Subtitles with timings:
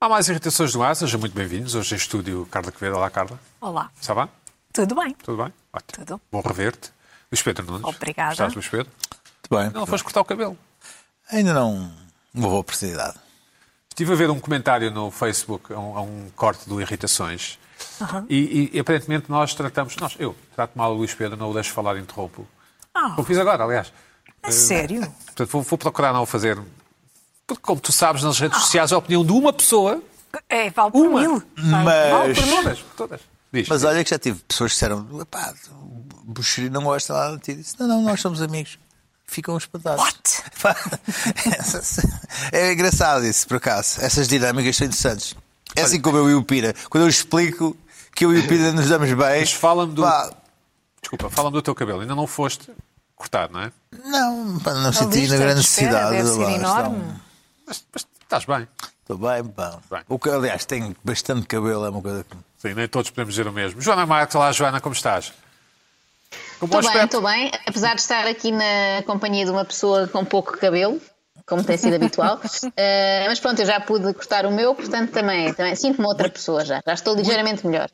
[0.00, 1.74] Há mais irritações no ar, sejam muito bem-vindos.
[1.74, 2.96] Hoje em estúdio, Carla Quevedo.
[2.96, 3.38] Olá, Carla.
[3.60, 4.28] Olá, Está bem?
[4.72, 5.14] tudo bem?
[5.22, 5.52] Tudo bem?
[5.72, 6.06] Ótimo.
[6.06, 6.20] Tudo.
[6.32, 6.90] Bom rever-te.
[7.30, 7.84] Luís Pedro Nunes.
[7.84, 8.32] Obrigada.
[8.32, 8.90] Estás, Luís Pedro?
[8.90, 9.70] Muito bem.
[9.78, 10.56] Não foste cortar o cabelo.
[11.30, 11.92] Ainda não
[12.32, 13.18] uma boa oportunidade.
[13.90, 17.58] Estive a ver um comentário no Facebook, a um, a um corte do Irritações.
[18.28, 19.94] E, e, aparentemente nós tratamos...
[19.96, 22.46] Nós, eu trato mal o Luís Pedro, não o deixo falar, interrompo.
[22.94, 23.92] Ah, Como fiz agora, aliás.
[24.42, 25.00] a sério?
[25.26, 26.58] Portanto, vou, vou procurar não o fazer.
[27.54, 30.00] Porque, como tu sabes, nas redes sociais, a opinião de uma pessoa...
[30.48, 31.20] É, vale por Uma.
[31.20, 31.42] mil.
[31.56, 32.78] Mas- Vale por todas.
[32.78, 33.20] por todas.
[33.52, 33.68] Diz.
[33.68, 37.38] Mas olha que já tive pessoas que disseram: pá, o Buxeri não gosta lá de
[37.40, 37.54] ti.
[37.54, 38.78] Disse: não, não, nós somos amigos.
[39.26, 40.00] Ficam espantados.
[40.04, 40.42] What?
[42.52, 44.00] É engraçado isso, por acaso.
[44.00, 45.34] Essas dinâmicas são interessantes.
[45.76, 46.74] É assim como eu e o Pira.
[46.88, 47.76] Quando eu explico
[48.14, 49.40] que eu e o Pira nos damos bem.
[49.40, 50.02] Mas fala-me do...
[50.02, 50.30] pá,
[51.00, 52.00] Desculpa, fala-me do teu cabelo.
[52.02, 52.70] Ainda não foste
[53.16, 53.72] cortado, não é?
[54.04, 56.16] não, pá, não senti na grande necessidade.
[56.16, 56.98] Deve de ser enorme.
[56.98, 57.29] estão-
[57.70, 58.66] Mas, mas estás bem.
[59.00, 59.78] Estou bem, pá.
[59.88, 60.00] Bem.
[60.08, 62.36] O que, aliás, tenho bastante cabelo, é uma coisa que.
[62.58, 63.80] Sim, nem todos podemos dizer o mesmo.
[63.80, 65.32] Joana Marques, olá Joana, como estás?
[66.60, 67.50] Estou bem, estou bem.
[67.64, 71.00] Apesar de estar aqui na companhia de uma pessoa com pouco cabelo,
[71.46, 72.40] como tem sido habitual.
[72.76, 76.64] Eh, mas pronto, eu já pude cortar o meu, portanto também, também sinto-me outra pessoa
[76.64, 76.82] já.
[76.84, 77.88] Já estou ligeiramente melhor.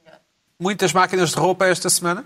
[0.58, 2.24] Muitas máquinas de roupa esta semana?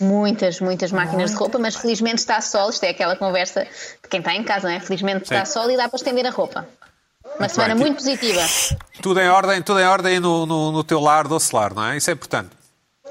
[0.00, 2.70] Muitas, muitas máquinas de roupa, mas felizmente está sol.
[2.70, 4.80] Isto é aquela conversa de quem está em casa, não é?
[4.80, 6.66] Felizmente está sol e dá para estender a roupa.
[7.38, 7.84] Uma semana bem.
[7.84, 8.40] muito positiva.
[9.02, 11.96] Tudo em ordem, tudo em ordem no, no, no teu lar doce lar, não é?
[11.96, 12.50] Isso é importante.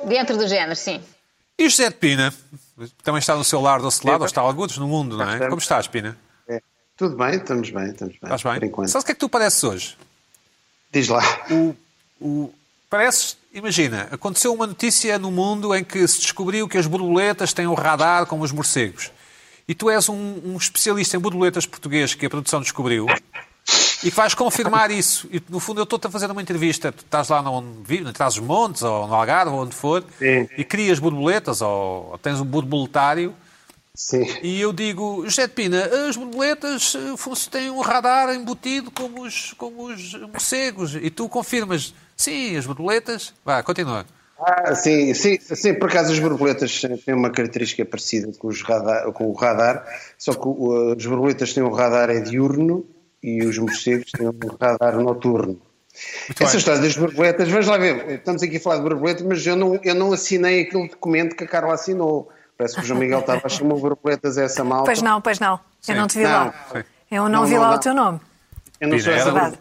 [0.06, 1.02] Dentro do género, sim.
[1.58, 2.34] E o José de Pina?
[3.04, 5.34] Também está no seu lar doce lar, ou está alguns no mundo, não é?
[5.34, 5.50] estamos.
[5.50, 6.18] Como estás, Pina?
[6.48, 6.62] É.
[6.96, 8.22] Tudo bem, estamos bem, estamos bem.
[8.24, 8.54] Estás bem?
[8.56, 8.88] Por enquanto.
[8.90, 9.98] Sabes o que é que tu pareces hoje?
[10.92, 11.22] Diz lá.
[11.52, 11.76] O,
[12.22, 12.54] o,
[12.90, 17.68] pareces, imagina, aconteceu uma notícia no mundo em que se descobriu que as borboletas têm
[17.68, 19.12] um radar como os morcegos.
[19.68, 23.06] E tu és um, um especialista em borboletas português que a produção descobriu
[24.04, 25.28] e que vais confirmar isso.
[25.32, 26.92] E, no fundo, eu estou-te a fazer uma entrevista.
[26.92, 30.04] Tu estás lá onde vives, na Trás dos Montes, ou no Algarve, ou onde for,
[30.18, 30.48] Sim.
[30.58, 33.36] e crias borboletas, ou, ou tens um borboletário.
[34.00, 34.26] Sim.
[34.42, 39.52] E eu digo, José de Pina, as borboletas eh, têm um radar embutido como os,
[39.58, 40.96] como os morcegos.
[40.96, 43.34] E tu confirmas, sim, as borboletas.
[43.44, 44.06] Vá, continua.
[44.40, 49.12] Ah, sim, sim, sim, por acaso as borboletas têm uma característica parecida com, os radar,
[49.12, 49.86] com o radar,
[50.18, 52.86] só que o- as borboletas têm um radar é diurno
[53.22, 54.32] e os morcegos têm um
[54.62, 55.62] radar noturno.
[56.30, 56.58] Essa bem.
[56.58, 59.78] história das borboletas, vamos lá ver, estamos aqui a falar de borboletas, mas eu não,
[59.84, 62.30] eu não assinei aquele documento que a Carla assinou.
[62.60, 64.84] Parece que o João Miguel estava a chamar borboletas a essa malta.
[64.84, 65.58] Pois não, pois não.
[65.80, 65.94] Sim.
[65.94, 66.30] Eu não te vi Não.
[66.32, 66.54] lá.
[66.74, 66.84] Sim.
[67.10, 67.76] Eu não, Não, vi não, lá não.
[67.78, 68.20] o teu nome.
[68.82, 69.60] Eu não Pina, sou essa.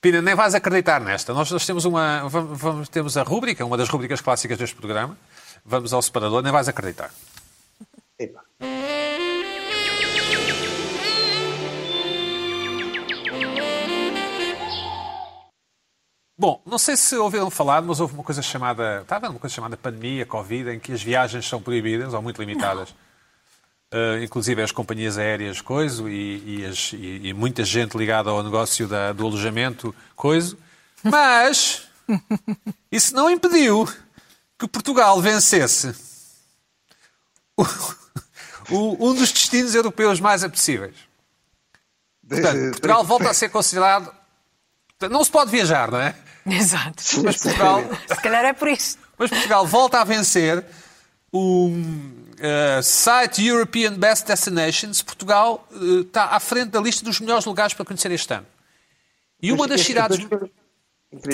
[0.00, 1.34] Pina, nem vais acreditar nesta.
[1.34, 2.26] Nós, nós temos uma.
[2.26, 5.16] Vamos, vamos- temos a rúbrica, uma das rúbricas clássicas deste programa.
[5.66, 7.10] Vamos ao separador, nem vais acreditar.
[8.18, 8.40] Epa.
[16.36, 19.02] Bom, não sei se ouviram falar, mas houve uma coisa chamada.
[19.02, 22.20] Está a haver uma coisa chamada pandemia, Covid, em que as viagens são proibidas ou
[22.20, 22.90] muito limitadas.
[23.92, 28.42] Uh, inclusive as companhias aéreas, coiso, e, e, as- e- e muita gente ligada ao
[28.42, 30.58] negócio da- do alojamento, coiso.
[31.04, 31.86] Mas
[32.90, 33.86] isso não impediu
[34.58, 35.94] que Portugal vencesse
[37.56, 37.62] o-
[38.70, 40.96] o- um dos destinos europeus mais apetecíveis.
[42.28, 44.12] Portanto, Portugal volta a ser considerado.
[45.08, 46.16] Não se pode viajar, não é?
[46.50, 47.02] Exato.
[47.22, 48.98] Mas Portugal, Se calhar é por isso.
[49.18, 50.64] mas Portugal volta a vencer
[51.32, 51.70] o
[52.38, 55.02] eh, site European Best Destinations.
[55.02, 58.46] Portugal eh, está à frente da lista dos melhores lugares para conhecer este ano.
[59.40, 60.18] E uma das cidades.
[60.18, 60.50] Incrível.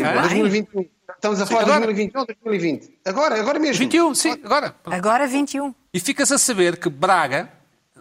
[0.04, 0.88] Ah, 2021.
[1.14, 1.84] Estamos a falar de agora.
[1.86, 2.98] 2021 ou 2020?
[3.04, 3.78] Agora, agora mesmo.
[3.78, 4.74] 21, sim, agora.
[4.84, 5.74] Agora 21.
[5.92, 7.50] E ficas a saber que Braga,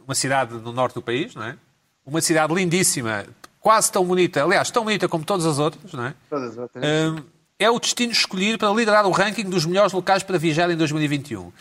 [0.06, 1.58] uma cidade no norte do país, não é?
[2.06, 3.26] Uma cidade lindíssima,
[3.70, 6.16] quase tão bonita, aliás, tão bonita como todas as outras, não é?
[6.28, 6.84] Todas as outras.
[6.84, 7.24] Hum,
[7.60, 11.52] é o destino escolhido para liderar o ranking dos melhores locais para viajar em 2021.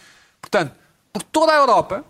[0.40, 0.72] Portanto,
[1.12, 2.02] por toda a Europa,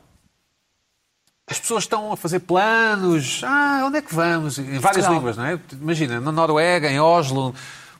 [1.50, 3.41] as pessoas estão a fazer planos.
[3.42, 4.56] Ah, onde é que vamos?
[4.58, 5.14] Em várias Portugal.
[5.14, 5.58] línguas, não é?
[5.72, 7.53] Imagina, na Noruega, em Oslo,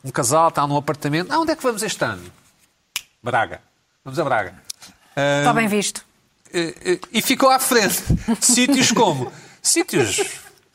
[0.05, 1.33] um casal está num apartamento.
[1.33, 2.23] Ah, onde é que vamos este ano?
[3.21, 3.61] Braga.
[4.05, 4.55] Vamos a Braga.
[5.17, 6.05] Hum, Está bem visto.
[6.55, 8.01] eh, eh, e ficou à frente
[8.41, 10.21] sítios como sítios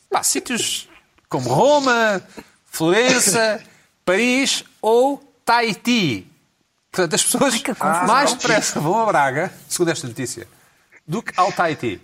[0.09, 0.89] pá, sítios
[1.33, 2.21] como Roma,
[2.67, 3.59] Florença,
[4.05, 6.27] Paris ou Tahiti.
[6.91, 10.47] Portanto, as pessoas Ai, mais depressa vão a Braga, segundo esta notícia,
[11.07, 11.99] do que ao Tahiti.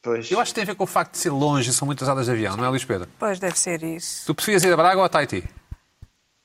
[0.00, 0.30] Pois.
[0.30, 2.08] Eu acho que tem a ver com o facto de ser longe e são muitas
[2.08, 3.06] horas de avião, não é, Luís Pedro?
[3.18, 4.24] Pois deve ser isso.
[4.24, 5.44] Tu preferias ir a Braga ou a Tahiti?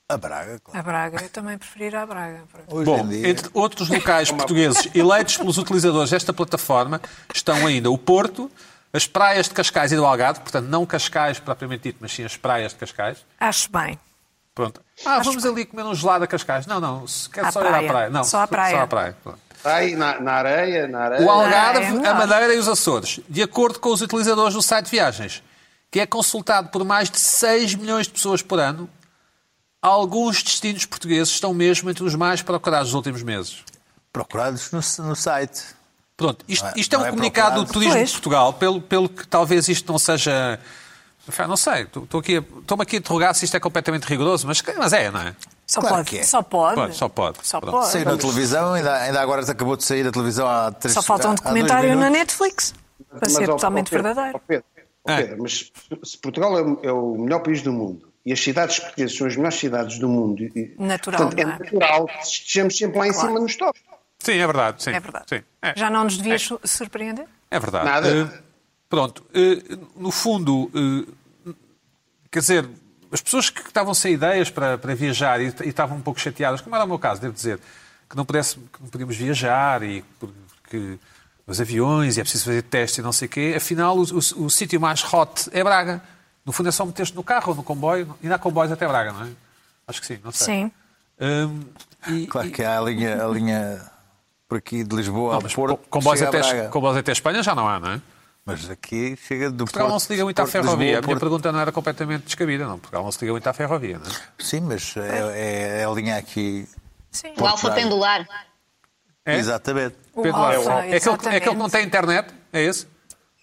[0.06, 0.78] A Braga, claro.
[0.78, 2.42] A Braga, eu também preferir a Braga.
[2.68, 3.26] Hoje Bom, dia.
[3.26, 7.00] entre outros locais portugueses eleitos pelos utilizadores desta plataforma
[7.34, 8.50] estão ainda o Porto,
[8.96, 12.36] as praias de Cascais e do Algarve, portanto, não Cascais propriamente dito, mas sim as
[12.36, 13.18] praias de Cascais.
[13.38, 13.98] Acho bem.
[14.54, 14.80] Pronto.
[15.04, 16.66] Ah, vamos ali comer um gelado a Cascais.
[16.66, 17.88] Não, não, se quer À só ir à praia.
[17.88, 18.10] praia.
[18.10, 18.76] Não, Só à praia.
[18.76, 19.16] Só à praia.
[19.64, 21.22] Aí na, na areia, na areia.
[21.26, 22.06] O Algarve, melhor.
[22.06, 25.42] a Madeira e os Açores, de acordo com os utilizadores do site de viagens,
[25.90, 28.88] que é consultado por mais de 6 milhões de pessoas por ano,
[29.82, 33.62] alguns destinos portugueses estão mesmo entre os mais procurados nos últimos meses.
[34.12, 35.62] Procurados no, no site.
[36.16, 37.72] Pronto, isto, é- isto é um é comunicado do.
[37.72, 38.08] Turismo Pois.
[38.08, 40.58] de Portugal, pelo, pelo que talvez isto não seja.
[41.28, 42.36] Enfim, não sei, estou- aqui
[42.80, 45.34] aqui a interrogar se isto é completamente rigoroso, mas, mas é, não é?
[45.66, 46.10] Só Claro pode.
[46.10, 46.22] que é.
[46.22, 46.74] Só pode.
[46.76, 47.38] Pode, só pode.
[47.42, 47.72] Só Pronto.
[47.78, 47.90] pode.
[47.90, 51.28] Saiu na televisão, ainda, ainda agora acabou de sair da televisão há três Só falta
[51.28, 52.08] um documentário na.
[52.08, 52.72] Netflix.
[53.10, 54.36] Para Mas, ser ó, totalmente Pedro, verdadeiro.
[54.36, 54.64] ó, Pedro,
[55.04, 55.16] ó, É.
[55.22, 55.72] Pedro, mas
[56.04, 59.26] se Portugal é o, é o melhor país do mundo e as cidades portuguesas são
[59.26, 61.46] as melhores cidades do mundo, e- Natural, portanto, é é?
[61.46, 63.28] natural que estejamos sempre lá em Claro.
[63.28, 63.80] cima nos tops.
[64.26, 64.82] Sim, é verdade.
[64.82, 65.24] Sim, É verdade.
[65.28, 65.72] Sim, é.
[65.76, 67.26] Já não nos devias su- surpreender?
[67.50, 67.84] É verdade.
[67.84, 68.08] Nada.
[68.08, 68.42] Eh,
[68.88, 69.24] pronto.
[69.32, 70.70] Eh, no fundo,
[71.46, 71.52] eh,
[72.30, 72.68] quer dizer,
[73.12, 76.60] as pessoas que estavam sem ideias para, para viajar e, e estavam um pouco chateadas,
[76.60, 77.58] como era o meu caso, devo dizer,
[78.08, 80.98] que não, pudesse, que não podíamos viajar e porque
[81.46, 84.44] os aviões e é preciso fazer testes e não sei o quê, afinal o, o-
[84.46, 86.02] o sítio mais hot é Braga.
[86.44, 88.16] No fundo é só meter-te no carro ou no comboio.
[88.22, 89.28] E há comboios até Braga, não é?
[89.88, 90.46] Acho que sim, não sei.
[90.46, 90.72] Sim.
[91.20, 91.60] Hum,
[92.08, 93.80] e- Claro e- que há a linha, a linha
[94.48, 95.76] por aqui de Lisboa não, ao mas Porto.
[95.76, 98.00] com- comboios até, comboios até Espanha já não há, não é?
[98.44, 99.92] Mas aqui chega do Portugal Porto.
[99.94, 100.70] não se liga muito à ferrovia.
[100.76, 102.78] Lisboa, a minha Porto- pergunta não era completamente descabida, não.
[102.78, 104.14] Portugal não se liga muito à ferrovia, não é?
[104.38, 106.68] Sim, mas é, é a linha aqui.
[107.10, 107.32] Sim.
[107.40, 108.24] O alfa pendular.
[109.24, 109.36] É?
[109.36, 109.96] Exatamente.
[110.14, 110.92] O Pedro Alfa, Alves.
[110.92, 111.72] é, aquele, que- é aquele que não exatamente.
[111.72, 112.34] tem internet?
[112.52, 112.86] É esse?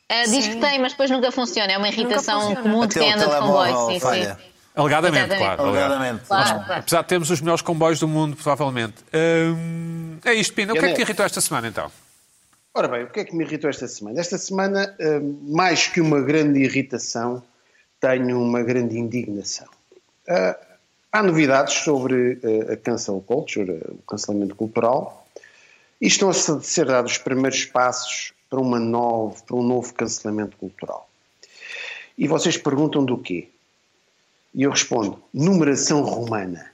[0.07, 1.73] Ah, diz que tem, mas depois nunca funciona.
[1.73, 3.87] É uma irritação comum de quem anda de comboio.
[3.87, 4.35] Sim, falha.
[4.35, 4.52] sim.
[4.75, 5.63] Alegadamente, claro.
[5.63, 6.25] Alegadamente.
[6.25, 6.79] Claro, claro.
[6.81, 8.95] Apesar de termos os melhores comboios do mundo, provavelmente.
[9.13, 10.73] Hum, é isto, Pina.
[10.73, 11.91] O que é que te irritou esta semana, então?
[12.73, 14.19] Ora bem, o que é que me irritou esta semana?
[14.19, 17.43] Esta semana, eh, mais que uma grande irritação,
[17.99, 19.67] tenho uma grande indignação.
[20.27, 20.57] Ah,
[21.11, 25.27] há novidades sobre eh, a cancel culture, eh, o cancelamento cultural,
[26.01, 29.93] e estão a se- ser dados os primeiros passos para, uma novo, para um novo
[29.93, 31.07] cancelamento cultural.
[32.17, 33.49] E vocês perguntam do quê?
[34.53, 36.71] E eu respondo: numeração romana.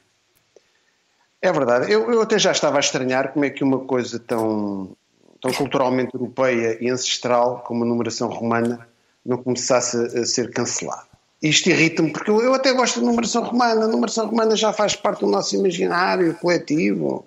[1.41, 1.91] É verdade.
[1.91, 4.95] Eu, eu até já estava a estranhar como é que uma coisa tão,
[5.41, 8.87] tão culturalmente europeia e ancestral como a numeração romana
[9.25, 11.07] não começasse a, a ser cancelada.
[11.41, 13.85] Isto irrita-me porque eu, eu até gosto de numeração romana.
[13.85, 17.25] A numeração romana já faz parte do nosso imaginário coletivo.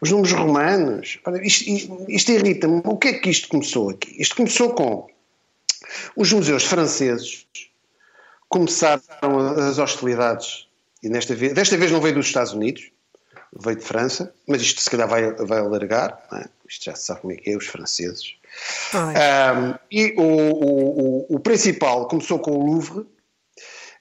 [0.00, 1.18] Os números romanos.
[1.26, 1.68] Ora, Isto,
[2.08, 2.80] isto irrita-me.
[2.84, 4.16] O que é que isto começou aqui?
[4.18, 5.06] Isto começou com
[6.16, 7.46] os museus franceses
[8.52, 9.02] começaram
[9.66, 10.66] as hostilidades
[11.02, 12.90] e nesta vez, desta vez não veio dos Estados Unidos,
[13.58, 16.48] veio de França, mas isto se calhar vai, vai alargar, é?
[16.68, 18.34] isto já se sabe como é que é, os franceses.
[18.94, 23.06] Ahm, e o, o, o, o principal começou com o Louvre,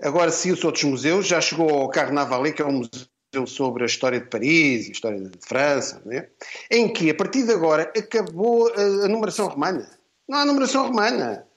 [0.01, 4.19] agora seguiu-se outros museus, já chegou ao Carnavalet, que é um museu sobre a história
[4.19, 6.27] de Paris, a história de França, é?
[6.69, 9.89] em que a partir de agora acabou a, a numeração romana.
[10.27, 11.47] Não há numeração romana.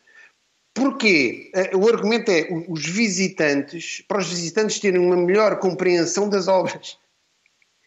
[0.74, 1.50] Porquê?
[1.54, 6.98] Eh, O argumento é os visitantes, para os visitantes terem uma melhor compreensão das obras,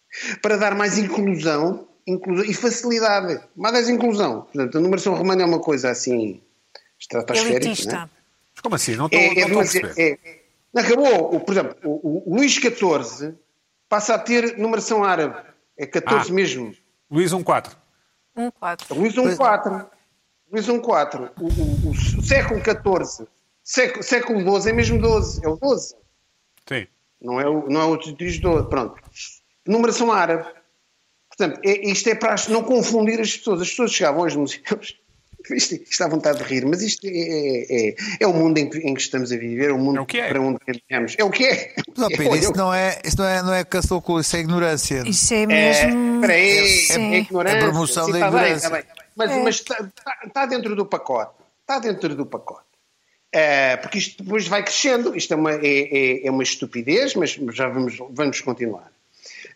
[0.42, 3.42] para dar mais inclusão, inclusão e facilidade.
[3.56, 4.42] Mais inclusão.
[4.44, 6.42] Portanto, a numeração romana é uma coisa assim
[7.00, 7.54] estratosférica.
[7.54, 7.68] é?
[7.68, 8.10] Elitista.
[8.64, 8.96] Como assim?
[8.96, 9.94] Não estou, É, não é estou a perceber.
[10.02, 10.40] é-
[10.74, 11.36] não acabou.
[11.36, 13.36] O- por exemplo, o, o Luís XIV
[13.90, 15.36] passa a ter numeração árabe.
[15.78, 16.34] É 14 Ah.
[16.34, 16.74] mesmo.
[17.12, 17.76] Luís 14.
[18.36, 18.96] Um quadro.
[18.96, 19.36] Luís XIV.
[20.52, 21.30] Luís XIV.
[21.40, 23.28] O, o- o século XIV.
[23.64, 25.46] Século, século XII é mesmo 12.
[25.46, 25.96] É o 12.
[26.68, 26.88] Sim.
[27.22, 28.70] Não é o, não é o diz 12.
[28.70, 28.96] Pronto.
[29.68, 30.46] Numeração árabe.
[31.30, 33.62] Portanto, é- isto é para as- não confundir as pessoas.
[33.62, 34.98] As pessoas chegavam aos museus.
[35.50, 38.70] Isto, isto dá vontade de rir, mas isto é, é, é, é o mundo em
[38.70, 40.28] que, em que estamos a viver, é o mundo É o que é.
[40.28, 41.16] para onde caminhamos.
[41.18, 41.74] É o que é.
[41.96, 44.40] Mas, ó, Pina, Olha, isso não é, isso não é, não é culture, isso é
[44.42, 45.04] ignorância.
[45.08, 46.16] Isso é É, mesmo.
[46.16, 47.14] espera aí, é, Sim.
[47.14, 47.58] ignorância.
[47.58, 48.68] É promoção Sim, da está bem, ignorância.
[48.68, 49.07] está bem.
[49.18, 49.50] Mas, É.
[49.50, 51.34] está, está- está dentro do pacote.
[51.62, 52.66] Está dentro do pacote.
[53.32, 55.16] É, porque isto depois vai crescendo.
[55.16, 58.92] Isto é uma, é, é- é uma estupidez, mas já vamos, vamos continuar.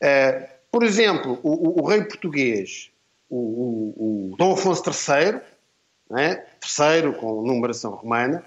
[0.01, 2.89] É, por exemplo, o, o- o rei português,
[3.29, 3.37] o,
[4.33, 5.39] o- Dom Afonso III,
[6.09, 6.35] não é?
[6.59, 8.43] terceiro com numeração romana,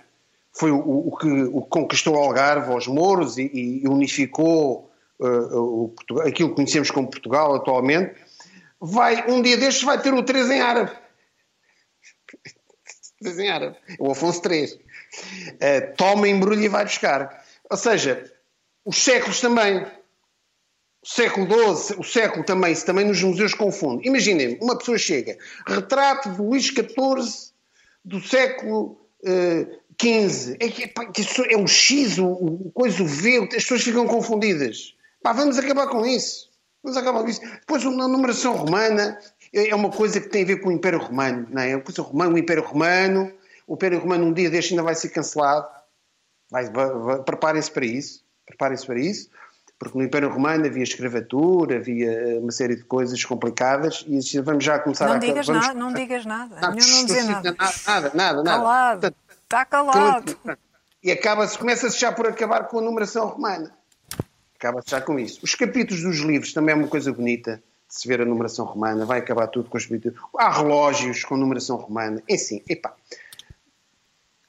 [0.52, 3.50] foi o, que, o que conquistou Algarve aos mouros e,
[3.82, 5.92] e unificou uh,
[6.26, 8.14] aquilo que conhecemos como Portugal atualmente,
[8.80, 10.92] vai, um dia destes vai ter o 3 em árabe.
[13.20, 13.76] 3 em árabe.
[13.98, 14.66] O Afonso III.
[14.66, 17.44] Uh, toma, embrulha e vai buscar.
[17.70, 18.30] Ou seja,
[18.84, 19.86] os séculos também.
[21.02, 24.08] O século XII, o século também, isso também nos museus confunde.
[24.08, 27.52] Imaginem, uma pessoa chega, retrato de Luís XIV
[28.02, 29.66] do século eh,
[29.98, 30.56] 15.
[30.60, 34.06] É, que, pá, que é o X, o, o coisa, o V, as pessoas ficam
[34.06, 34.94] confundidas.
[35.22, 36.50] Pá, vamos acabar com isso.
[36.82, 37.40] Vamos acabar com isso.
[37.40, 39.18] Depois, a numeração romana
[39.54, 41.70] é é uma coisa que tem a ver com o Império Romano, não é?
[41.70, 43.32] É uma coisa romana, o Império Romano.
[43.66, 45.66] O Império Romano um dia deste ainda vai ser cancelado.
[47.24, 48.22] Preparem-se para isso.
[48.46, 49.30] Preparem-se para isso.
[49.78, 54.40] Porque no Império Romano havia escravatura, havia eh, uma série de coisas complicadas e assim,
[54.40, 55.18] vamos já começar Não a...
[55.18, 56.60] digas vamos- nada, não digas nada.
[56.60, 57.56] Não dizer sim, nada.
[57.86, 58.44] Nada, nada, nada.
[58.44, 59.00] Calado.
[59.00, 60.38] Portanto, Está calado.
[61.02, 63.72] e acaba-se, começa-se já por acabar com a numeração romana.
[64.56, 65.40] Acaba-se já com isso.
[65.42, 67.62] Os capítulos dos livros também é uma coisa bonita
[67.96, 69.88] se ver a numeração romana, vai acabar tudo com os.
[70.36, 72.92] Há relógios com numeração romana, enfim, epá.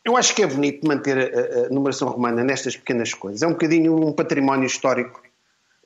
[0.03, 3.43] Eu acho que é bonito manter a, a- numeração romana nestas pequenas coisas.
[3.43, 5.21] É um bocadinho um património histórico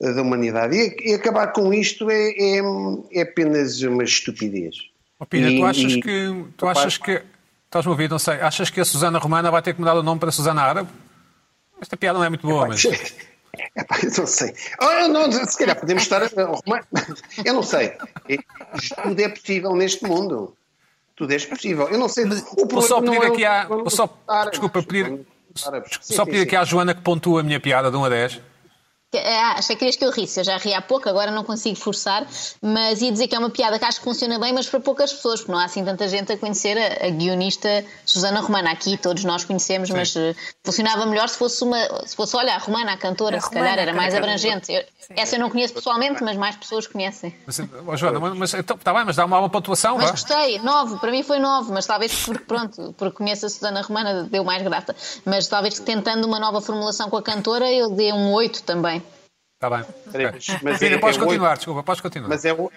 [0.01, 0.73] eh, da humanidade.
[0.77, 2.61] E, e acabar com isto é, é,
[3.11, 4.75] é apenas uma estupidez.
[5.19, 6.45] Ó, Pina, E- tu achas e- que.
[6.55, 7.21] Tu achas que.
[7.65, 8.09] Estás-me a ouvir?
[8.09, 8.35] Não sei.
[8.35, 10.89] Achas que a Susana Romana vai ter que mudar o nome para Susana Árabe?
[11.81, 12.83] Esta piada não é muito boa, mas.
[13.75, 14.53] É pá, eu não sei.
[14.81, 16.23] Oh, não, se calhar podemos estar.
[16.23, 16.29] a-
[17.45, 17.93] Eu não sei.
[18.27, 18.37] É-
[19.03, 20.55] Tudo é possível neste mundo.
[21.15, 21.87] Tudo é possível.
[21.89, 22.25] Eu não sei.
[22.25, 23.67] O Vou só pedir é aqui à.
[23.85, 24.51] é só, árabes.
[24.51, 25.25] desculpa, pedir.
[25.65, 25.97] Árabes.
[26.01, 26.43] Sim, Só pedir sim.
[26.43, 28.39] aqui à Joana que pontua a minha piada de 1 a 10.
[29.15, 30.39] Ah, achei que querias que eu risse.
[30.39, 32.27] Eu já ri há pouco, agora não consigo forçar,
[32.61, 35.11] mas ia dizer que é uma piada que acho que funciona bem, mas para poucas
[35.11, 38.71] pessoas, porque não há assim tanta gente a conhecer a, a guionista Susana Romana.
[38.71, 41.77] Aqui todos nós conhecemos, mas eh, funcionava melhor se fosse uma.
[42.05, 44.71] Se fosse, olha, a Romana, a cantora, A se Romana, calhar era mais a abrangente.
[44.71, 44.83] Eu-
[45.17, 47.35] essa eu não conheço pessoalmente, mas mais pessoas conhecem.
[47.47, 50.11] Mas, ó, Joana, mas, mas então, está bem, mas dá uma, uma pontuação, Mas vá.
[50.11, 54.25] gostei, nove, para mim foi nove, mas talvez porque, pronto, porque conheço a Susana Romana,
[54.29, 54.95] deu mais graça.
[55.25, 58.98] Mas talvez tentando uma nova formulação com a cantora, eu dei um oito também.
[59.59, 59.85] Está bem.
[60.31, 61.57] Mas- mas Pina, é- podes é continuar, oito.
[61.57, 62.29] desculpa, podes continuar.
[62.29, 62.53] Mas é.
[62.53, 62.71] o-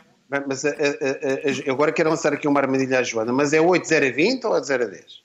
[0.48, 3.32] Mas a- a- a- a- eu agora quero lançar aqui uma armadilha à Joana.
[3.32, 5.22] Mas é 8, 0 a 20 ou é 0 a 10?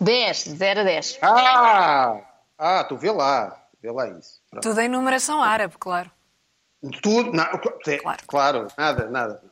[0.00, 1.18] 10, 0 a 10.
[1.22, 2.18] Ah!
[2.58, 3.56] Ah, tu vê lá.
[3.82, 4.40] Vê lá isso.
[4.50, 4.62] Pronto.
[4.62, 6.10] Tudo em numeração árabe, claro.
[7.02, 7.44] Tudo, não,
[7.86, 8.18] é, Claro.
[8.26, 8.66] claro.
[8.76, 9.42] nada, nada.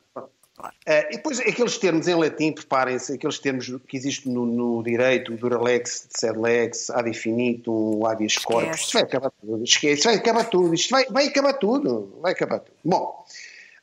[0.61, 0.75] Claro.
[0.85, 5.35] Eh, e depois aqueles termos em latim, preparem-se, aqueles termos que existem no, no direito,
[5.35, 10.91] duralex, sedlex, ad infinitum, habeas corpus, isto vai acabar tudo, esquece, vai acabar tudo, isto
[10.91, 12.75] vai, vai acabar tudo, vai acabar tudo.
[12.85, 13.25] Bom,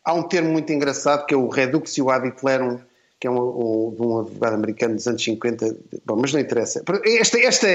[0.05, 2.79] há um termo muito engraçado que é o reduxio ad Hitlerum,
[3.19, 6.85] que é um, um, de um advogado americano dos anos 50, bom, mas não interessa.
[7.05, 7.67] Esta, esta,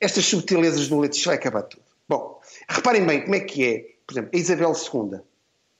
[0.00, 1.82] estas subtilezas do leite, isto vai acabar tudo.
[2.08, 5.20] Bom, reparem bem como é que é, por exemplo, a Isabel II,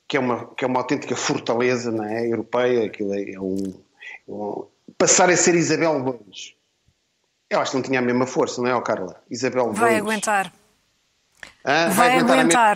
[0.09, 2.27] que é uma, que é uma autêntica fortaleza não é?
[2.27, 3.79] europeia, aquilo é, é um,
[4.27, 4.65] um-
[4.97, 6.55] passar a ser Isabel II.
[7.49, 9.21] Eu acho que não tinha a mesma força, não é, Carla?
[9.29, 9.99] Isabel Vai II.
[9.99, 10.51] aguentar.
[11.65, 11.89] Hã?
[11.91, 12.75] Vai aguentar.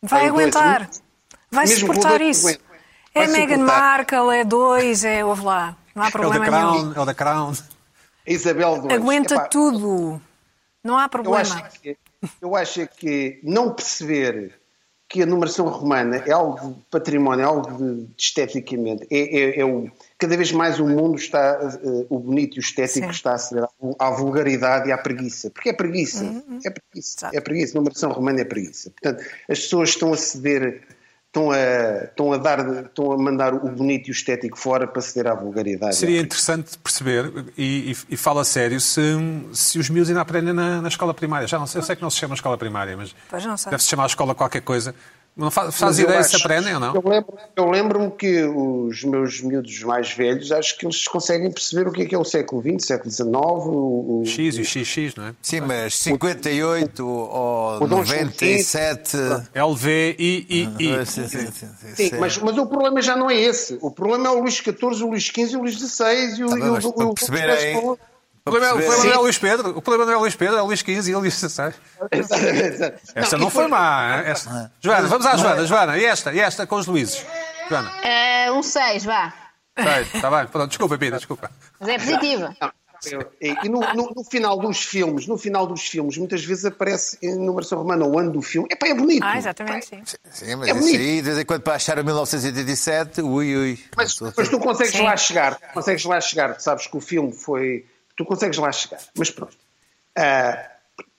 [0.00, 0.90] Vai Vai dois, aguentar.
[1.50, 2.46] Vai Mesmo com suportar dois, isso.
[2.48, 2.64] aguenta.
[3.16, 3.58] É Vai Meghan.
[3.58, 5.24] Markle, é dois, é.
[5.24, 5.76] Ouve lá.
[5.94, 6.92] Não há É o da problema Crown, nenhum.
[6.94, 7.52] é o da Crown.
[7.52, 8.92] A Isabel II.
[8.94, 10.20] Aguenta Epá, tudo.
[10.82, 11.40] Não há Eu problema.
[11.40, 11.96] acho, que,
[12.40, 14.60] eu acho que não perceber
[15.14, 19.06] que a numeração romana é algo de património, é algo de, de esteticamente.
[19.08, 22.60] É, é- é o, cada vez mais o mundo está, eh, o bonito e o
[22.60, 23.12] estético Sim.
[23.12, 23.64] está a ceder
[23.96, 25.50] à, vulgaridade e à preguiça.
[25.50, 26.24] Porque é preguiça.
[26.64, 27.16] É preguiça.
[27.16, 27.36] Exato.
[27.36, 27.78] É preguiça.
[27.78, 28.90] A numeração romana é preguiça.
[28.90, 30.82] Portanto, as pessoas estão a ceder.
[31.34, 35.02] Estão a, estão, a dar, estão a mandar o bonito e o estético fora para
[35.02, 35.96] ceder à vulgaridade.
[35.96, 39.00] Seria interessante perceber, e, e, e fala a sério, se,
[39.52, 41.48] se os miúdos ainda aprendem na, na escola primária.
[41.48, 43.12] Já não sei, eu sei que não se chama escola primária, mas
[43.68, 44.94] deve-se chamar a escola qualquer coisa.
[45.36, 46.94] Não faz, faz ideia se aprendem ou não?
[46.94, 51.88] Eu lembro- eu lembro-me que os meus miúdos mais velhos, acho que eles conseguem perceber
[51.88, 53.26] o que é que é o século XX, século XIX.
[53.34, 55.34] O, o- X e o XX, não é?
[55.42, 59.16] Sim, mas 58 ou O Dom 97.
[59.54, 60.92] LV, I, I.
[61.00, 63.76] Ah, Sim, sim, sim, sim, mas, mas o problema já não é esse.
[63.80, 66.48] O problema é o Luís XIV, o Luís XV, o Luís XVI e o.
[66.48, 67.98] Tá bem, e o- o- para o- perceberem- o-
[68.46, 70.20] O problema, o perceber- problema não é o Luís Pedro, o problema não é o
[70.20, 71.72] Luís Pedro, é o Luís XV e o Luís XVI.
[72.12, 73.00] Exato.
[73.14, 74.22] Essa e não foi má.
[74.24, 77.24] Essa- Joana, vamos à Joana, Joana, e esta, e esta com os Luíses.
[77.70, 79.32] Joana, Ah, um 6, vá.
[80.14, 81.50] está bem, pronto, desculpa, Pina, desculpa.
[81.80, 82.54] Mas é positiva.
[82.60, 82.70] Não,
[83.10, 86.66] eu- E e no, no- no final dos filmes, no final dos filmes, muitas vezes
[86.66, 88.68] aparece em numeração romana o ano do filme.
[88.70, 89.24] Epá, é bonito.
[89.24, 90.02] Ah, exatamente, sim.
[90.30, 91.00] Sim, mas É isso bonito.
[91.00, 93.84] aí, de vez em quando para achar o 1987, ui, ui.
[93.96, 95.02] Mas, mas tu consegues Sim.
[95.02, 97.86] lá chegar, tu consegues lá chegar, tu sabes que o filme foi.
[98.16, 99.56] Tu consegues lá chegar, mas pronto.
[100.16, 100.70] Ah,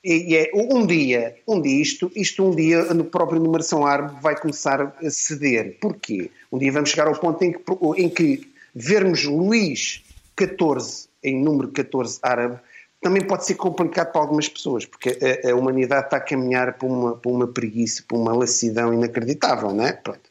[0.03, 4.39] e, é, um dia, um dia isto, isto um dia no próprio numeração árabe vai
[4.39, 5.77] começar a ceder.
[5.81, 6.29] Porquê?
[6.51, 7.59] Um dia vamos chegar ao ponto em que,
[7.97, 10.03] em que vermos Luís
[10.39, 12.59] XIV em número 14 árabe
[13.01, 16.87] também pode ser complicado para algumas pessoas, porque a, a humanidade está a caminhar para
[16.87, 19.93] uma, para uma preguiça, para uma lassidão inacreditável, não é?
[19.93, 20.29] Pronto.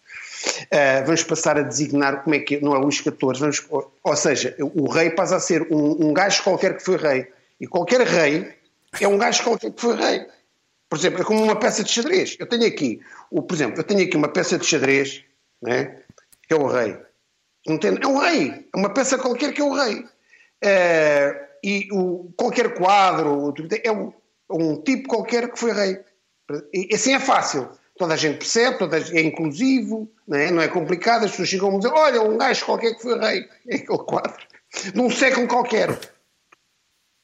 [0.65, 3.67] Uh, vamos passar a designar como é que é, não é Luís XIV, vamos,
[4.03, 7.27] ou, seja, o rei passa a ser um, um gajo qualquer que foi rei.
[7.61, 8.53] E qualquer rei
[9.01, 10.27] é um gajo qualquer que foi rei.
[10.89, 12.37] Por exemplo, é como uma peça de xadrez.
[12.39, 13.01] Eu tenho aqui,
[13.31, 15.25] o, por exemplo, eu tenho aqui uma peça de xadrez,
[15.63, 15.97] né,
[16.47, 16.97] que é o rei.
[17.81, 18.69] Tem, é um rei.
[18.73, 20.05] É uma peça qualquer que é o rei.
[20.63, 24.13] Eh, e o, qualquer quadro é um,
[24.51, 25.99] um tipo qualquer que foi rei.
[26.73, 27.71] E assim é fácil.
[27.97, 30.51] Toda a gente percebe, toda a, é inclusivo, não é?
[30.51, 31.25] não é complicado.
[31.25, 33.49] As pessoas chegam a dizer: olha, um gajo qualquer que foi rei.
[33.69, 34.43] É aquele quadro.
[34.95, 35.97] Num século qualquer.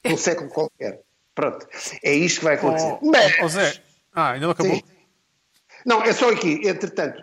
[0.04, 1.00] Num século qualquer.
[1.34, 1.66] Pronto.
[2.02, 2.98] É isto que vai acontecer.
[3.02, 3.82] Oh, Mas, oh, Zé,
[4.14, 4.74] ah, ainda não acabou?
[4.76, 4.82] Sim.
[5.84, 6.60] Não, é só aqui.
[6.68, 7.22] Entretanto,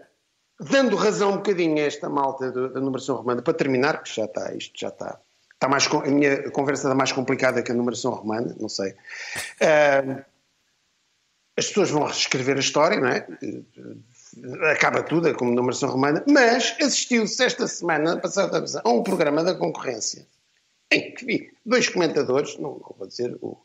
[0.60, 4.26] dando razão um bocadinho a esta malta do- da numeração romana, para terminar, que já
[4.26, 5.20] está, isto já está.
[5.54, 8.94] está mais, a minha conversa está mais complicada que a numeração romana, não sei.
[9.62, 10.24] Ah,
[11.58, 13.28] as pessoas vão reescrever a história, não é?
[14.72, 19.56] Acaba tudo, é como numeração romana, mas assistiu-se esta semana passada a um programa da
[19.56, 20.28] concorrência
[20.92, 23.58] em que vi dois comentadores, não, não vou dizer o,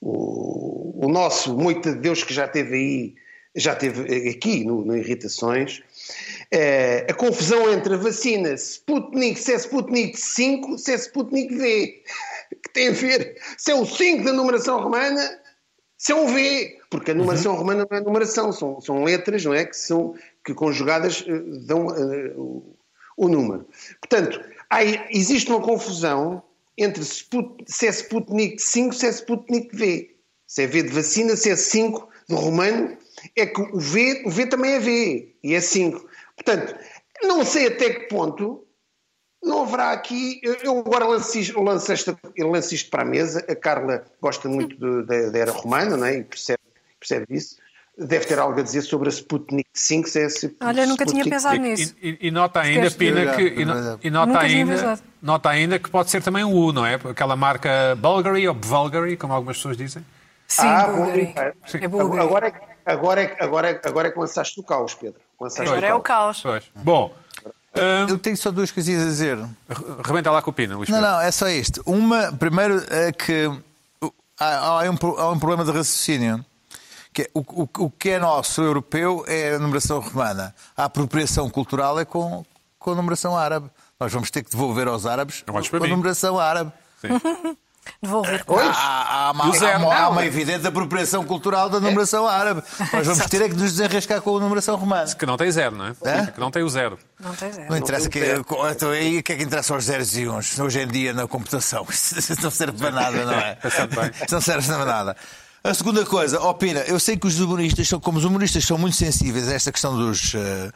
[0.00, 3.14] o, o nosso muito de Deus que já teve aí,
[3.54, 5.82] já teve aqui no, no Irritações,
[6.50, 12.02] eh, a confusão entre a vacina Sputnik, se é Sputnik 5, se é Sputnik V,
[12.62, 15.38] que tem a ver se é o 5 da numeração romana,
[15.96, 19.54] se é um V, porque a numeração romana não é numeração, são, são letras, não
[19.54, 19.64] é?
[19.64, 22.76] Que são, que conjugadas eh, dão eh, o,
[23.16, 23.66] o número.
[23.98, 26.42] Portanto, há, existe uma confusão
[26.76, 30.14] entre Sput, se é Sputnik 5, se é Sputnik V.
[30.46, 32.94] Se é V de vacina, se é 5 de romano,
[33.34, 36.06] é que o V, o V também é V, e é 5.
[36.36, 36.76] Portanto,
[37.22, 38.66] não sei até que ponto
[39.42, 40.42] não haverá aqui.
[40.62, 43.42] Eu agora lanço, isto- eu lanço, esta, eu lanço isto para a mesa.
[43.48, 46.18] A Carla gosta muito da era romana, não é?
[46.18, 46.60] E percebe,
[47.06, 47.56] percebe isso.
[47.98, 50.08] Deve ter algo a dizer sobre a Sputnik 5.
[50.08, 51.94] Se é Sp- Olha, nunca tinha Sputnik pensado E, nisso.
[52.02, 52.96] e- e nota ainda, Esquece.
[52.96, 53.98] Pina, que, e, no- Verdade.
[54.02, 55.02] e nota, tinha ainda, pensado.
[55.20, 56.94] nota ainda que pode ser também um U, não é?
[56.94, 60.02] Aquela marca Bulgari ou Bulgari, como algumas pessoas dizem.
[60.48, 61.34] Sim, Ah, Bulgari.
[61.34, 62.20] bom, É Bulgari.
[62.22, 62.52] Agora, é-
[62.86, 65.20] agora, é- agora, é- agora é que lançaste o caos, Pedro.
[65.38, 66.40] Lançaste Agora é o caos.
[66.40, 66.64] Pois.
[66.74, 67.14] Bom,
[67.76, 69.36] hum, Eu tenho só duas coisinhas a dizer.
[69.36, 69.46] re-
[70.02, 71.12] rebenta lá com o Pina, Luís Não, Pedro.
[71.12, 71.82] não, é só isto.
[71.84, 73.50] Uma, primeiro, é que
[74.38, 76.42] há, há um, há um problema de raciocínio.
[77.12, 80.54] Que é, o, o- o que é nosso europeu é a numeração romana.
[80.76, 82.44] A apropriação cultural é com,
[82.78, 83.68] com a numeração árabe.
[84.00, 85.88] Nós vamos ter que devolver aos árabes para a mim.
[85.90, 86.72] numeração árabe.
[88.00, 88.44] Devolver.
[88.48, 92.62] Há, há- há uma, há uma- há uma evidente apropriação cultural da numeração árabe.
[92.92, 95.12] Nós vamos ter é que nos desenrascar com a numeração romana.
[95.12, 95.94] Que não tem zero, não é?
[96.02, 96.26] É?
[96.26, 96.96] Que não tem o zero.
[97.18, 97.68] Não tens zero.
[97.68, 98.20] Não interessa que,
[98.70, 101.26] então, aí o que é que interessa aos zeros e uns hoje em dia na
[101.26, 101.84] computação?
[101.90, 103.58] Isso não serve para nada, não é?
[104.24, 105.16] Isso não serve para nada.
[105.64, 108.96] A segunda coisa, opina, eu sei que os humoristas são, como os humoristas são muito
[108.96, 110.34] sensíveis a esta questão dos.
[110.34, 110.72] eh,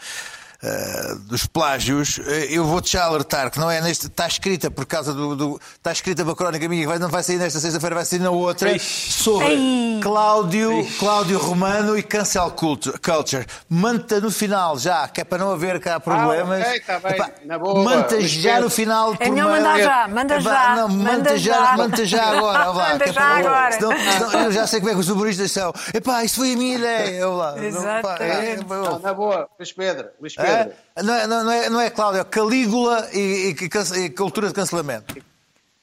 [0.66, 4.07] eh, dos plágios, eh, eu vou-te já alertar que não é neste.
[4.07, 5.37] Está escrita por causa do.
[5.37, 8.18] do- está escrita uma crónica minha que vai- não vai sair nesta sexta-feira, vai sair
[8.18, 8.72] na outra.
[8.72, 9.12] Ixi.
[9.12, 10.00] Sobre Ei.
[10.02, 12.98] Cláudio, Cláudio Romano e Cancel Culture.
[12.98, 13.46] culture.
[13.68, 16.66] Manta no final já, que é para não haver cá problemas.
[16.66, 17.12] ok, tá bem.
[17.12, 18.64] Epá, Na boa, Manta já Pedro.
[18.64, 19.14] no final.
[19.20, 21.76] É melhor mandar já, manda já, Não, manda manda já, já.
[21.76, 22.64] manda já agora.
[22.70, 23.72] lá, Manda que é já agora.
[23.72, 23.92] senão-
[24.31, 25.72] senão eu já sei como é que os humoristas são.
[25.94, 27.26] Epá, isso foi a minha ideia.
[27.29, 27.55] lá.
[27.57, 30.09] Não, pá, é, Não, na boa, Luís Pedro.
[30.20, 31.03] Luís é?
[31.03, 35.14] Não, é, não, é, não é Cláudio, é Calígula e, e- e- cultura de cancelamento.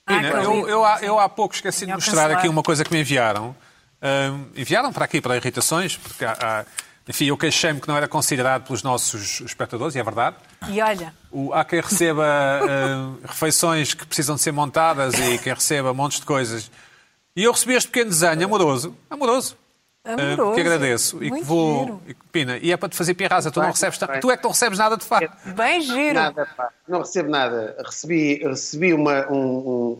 [0.05, 0.43] Ah, Pina, claro.
[0.53, 2.38] eu, eu, há- eu há pouco esqueci de Melhor mostrar cancelar.
[2.39, 3.55] aqui uma coisa que me enviaram.
[4.01, 6.65] Hum, enviaram para aqui, para irritações, porque há, há-
[7.07, 10.36] enfim, eu queixei-me que não era considerado pelos nossos espectadores, e é verdade.
[10.69, 12.25] E olha, O- há quem receba
[12.63, 16.69] hum, refeições que precisam de ser montadas e quem receba montes de coisas.
[17.36, 19.55] E eu recebi este pequeno desenho amoroso, amoroso,
[20.05, 20.55] hum, Amoroso.
[20.55, 21.79] que agradeço e que Muito vou.
[21.85, 22.01] giro.
[22.07, 24.43] e que- Pina, e é para te fazer pirraça, tu não recebes, tu é que
[24.43, 25.31] não recebes nada de fato.
[25.55, 26.15] bem giro.
[26.15, 26.69] Nada, pá.
[26.87, 27.75] Não recebo nada.
[27.85, 29.37] Recebi, recebi uma- um-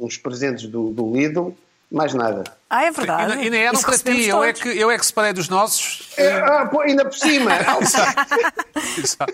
[0.02, 1.52] um- uns presentes do, do Lidl,
[1.92, 2.44] mais nada.
[2.70, 3.46] Ah, é E, verdade.
[3.46, 6.10] e nem eram para ti, eu é, que, eu é que separei dos nossos.
[6.18, 7.52] É, ah, pô, ainda por cima.
[8.98, 9.34] Exato.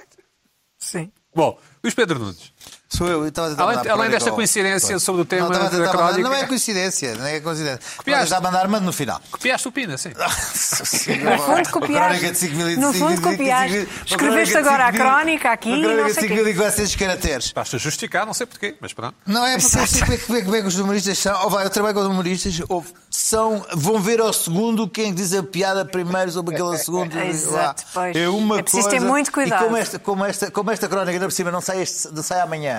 [0.77, 1.11] Sim.
[1.33, 2.51] Bom, Luís Pedro Nunes.
[2.91, 4.35] Sou eu, eu estava a tentar Além- desta igual.
[4.37, 7.79] coincidência sobre o tema não, a da crónica- Não é coincidência, não é coincidência.
[7.97, 8.33] Copiaste?
[8.33, 9.21] A mandar, mando no final.
[9.29, 10.09] Copiaste o Pina, sim.
[10.09, 12.47] No fundo, copiaste.
[12.77, 13.87] No fundo, copiaste.
[14.07, 17.45] Escreveste agora a crónica aqui, crónica não de sei 5 mil 400 caracteres.
[17.45, 19.13] Estás-te a justificar, não sei porquê, mas pronto.
[19.25, 21.39] Não é porque é, que- como é que- é que os humoristas são.
[21.45, 25.31] Oh, vai, eu trabalho com os humoristas, oh, são, vão ver ao segundo quem diz
[25.33, 27.15] a piada primeiro sobre aquele segundo.
[27.19, 28.15] Exato, pois.
[28.15, 28.99] É uma É preciso coisa.
[28.99, 29.61] ter muito cuidado.
[29.61, 32.23] E como esta, como esta, como esta crónica ainda por cima não sai, este, não
[32.23, 32.78] sai amanhã,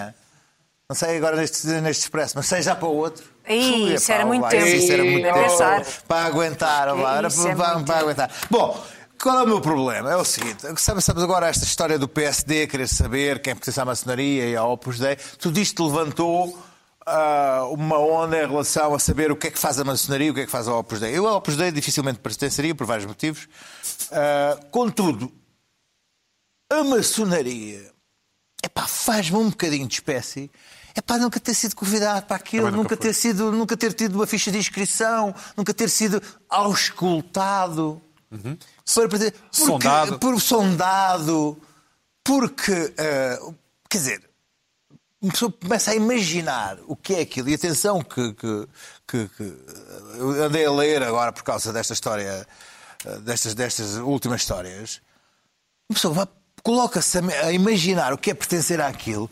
[0.90, 3.22] não sai agora neste, neste expresso, mas sai já para o outro.
[3.48, 4.66] Ih, isso epá, era muito tempo.
[4.66, 6.02] Isso era muito tempo.
[6.08, 8.30] Para aguentar, era é para, aguentar.
[8.50, 8.84] Bom.
[9.22, 10.10] Qual é o meu problema?
[10.10, 13.84] É o seguinte, sabes, sabes agora esta história do PSD, querer saber quem pertence à
[13.84, 19.30] maçonaria e ao Opus Dei, tudo isto levantou uh, uma onda em relação a saber
[19.30, 21.16] o que é que faz a maçonaria, o que é que faz a Opus Dei.
[21.16, 23.44] Eu a Opus Dei dificilmente pertenceria por vários motivos.
[24.06, 25.30] Uh, contudo,
[26.68, 27.92] a maçonaria
[28.86, 30.50] faz-me um bocadinho de espécie
[30.94, 34.14] é para nunca ter sido convidado para aquilo, nunca, nunca ter sido, nunca ter tido
[34.14, 38.00] uma ficha de inscrição, nunca ter sido auscultado,
[38.30, 38.56] uhum.
[38.94, 40.18] para, porque, sondado.
[40.18, 41.58] Por, sondado,
[42.24, 43.54] porque, uh,
[43.88, 44.30] quer dizer,
[45.20, 47.48] uma pessoa começa a imaginar o que é aquilo.
[47.50, 48.68] E atenção que, que,
[49.06, 49.56] que, que
[50.16, 52.46] eu andei a ler agora por causa desta história,
[53.04, 55.02] eh, destas, destas últimas histórias.
[55.90, 56.28] Uma pessoa
[56.62, 59.30] coloca-se a, a imaginar o que é pertencer àquilo.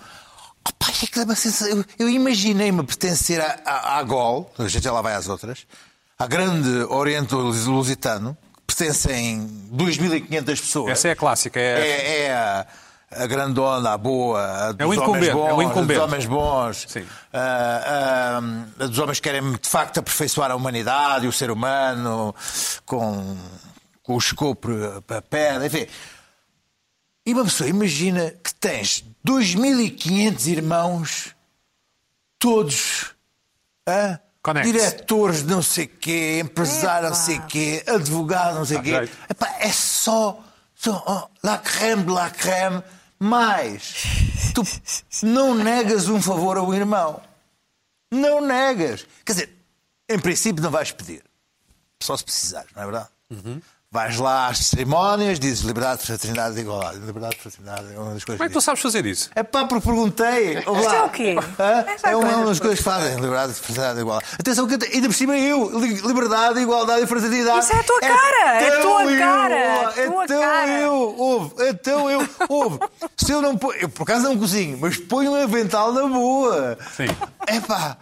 [0.66, 1.68] Opa, é uma sensação.
[1.68, 5.66] Eu, eu imaginei-me pertencer à, à, à GOL, a gente já lá vai às outras,
[6.18, 10.92] à Grande Oriente Lusitano, que pertencem 2.500 pessoas.
[10.92, 11.58] Essa é a clássica.
[11.58, 12.66] É, é, é a
[13.10, 17.06] a grandona, a boa, a dos é homens bons, é um dos homens bons, Sim.
[17.32, 21.50] A, a, a, dos homens que querem de facto aperfeiçoar a humanidade e o ser
[21.50, 22.34] humano
[22.84, 23.36] com,
[24.02, 24.68] com o escopo
[25.06, 25.86] para pedra, enfim.
[27.24, 31.36] E uma pessoa imagina que tens 2.500 irmãos,
[32.38, 33.14] todos
[33.86, 34.18] a
[34.62, 39.10] diretores de não sei quê, empresários não sei quê, advogados não sei quê.
[39.28, 40.42] Epá, é só,
[40.74, 42.82] só oh, la creme de la creme
[43.18, 44.04] mas
[44.54, 44.62] tu
[45.26, 47.20] não negas um favor ao irmão.
[48.10, 49.06] Não negas.
[49.26, 49.56] Quer dizer,
[50.08, 51.22] em princípio não vais pedir.
[52.02, 53.08] Só se precisares, não é verdade?
[53.28, 53.60] Uhum.
[53.90, 56.98] Vais lá às cerimónias, dizes liberdade, fraternidade e igualdade.
[56.98, 58.36] Liberdade, fraternidade é uma das coisas.
[58.36, 59.30] Como é que tu sabes fazer isso?
[59.34, 60.58] É pá, porque perguntei.
[60.58, 61.36] Isto é o quê?
[62.04, 63.14] É, é uma das coisas que fazem.
[63.14, 64.30] Liberdade, fraternidade e igualdade.
[64.38, 65.80] Atenção, que ainda por cima eu.
[66.06, 67.60] Liberdade, igualdade e fraternidade.
[67.60, 68.62] Isso é a tua é cara.
[68.62, 69.54] É a tua eu, cara.
[69.56, 70.70] É tua então cara.
[70.70, 71.54] eu, ouve.
[71.60, 72.80] Então eu, ouve.
[73.16, 73.80] Se eu não ponho.
[73.80, 76.76] Eu por acaso não cozinho, mas ponho um avental na boa.
[76.94, 77.06] Sim.
[77.46, 77.96] É pá.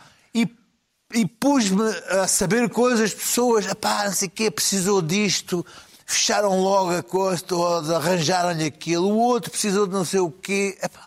[1.14, 5.64] E pus-me a saber coisas, pessoas, pá, não sei o quê, precisou disto,
[6.04, 10.76] fecharam logo a coisa toda, arranjaram-lhe aquilo, o outro precisou de não sei o quê.
[10.82, 11.06] Epá,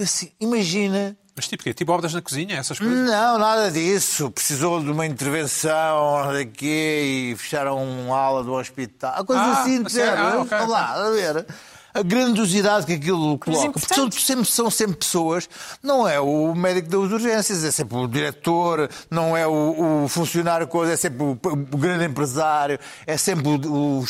[0.00, 1.16] assim, imagina.
[1.34, 1.72] Mas tipo quê?
[1.74, 3.08] Tipo obras na cozinha, essas coisas?
[3.08, 4.30] Não, nada disso.
[4.30, 9.24] Precisou de uma intervenção daqui e fecharam uma ala do hospital.
[9.24, 11.46] Coisa ah, assim, de ah, okay, lá, a ver
[11.94, 13.72] a grandiosidade que aquilo coloca.
[13.72, 15.48] Porque são sempre, são sempre pessoas,
[15.82, 20.68] não é o médico das urgências, é sempre o diretor, não é o, o funcionário,
[20.84, 24.04] é sempre o, o, grande empresário, é sempre o,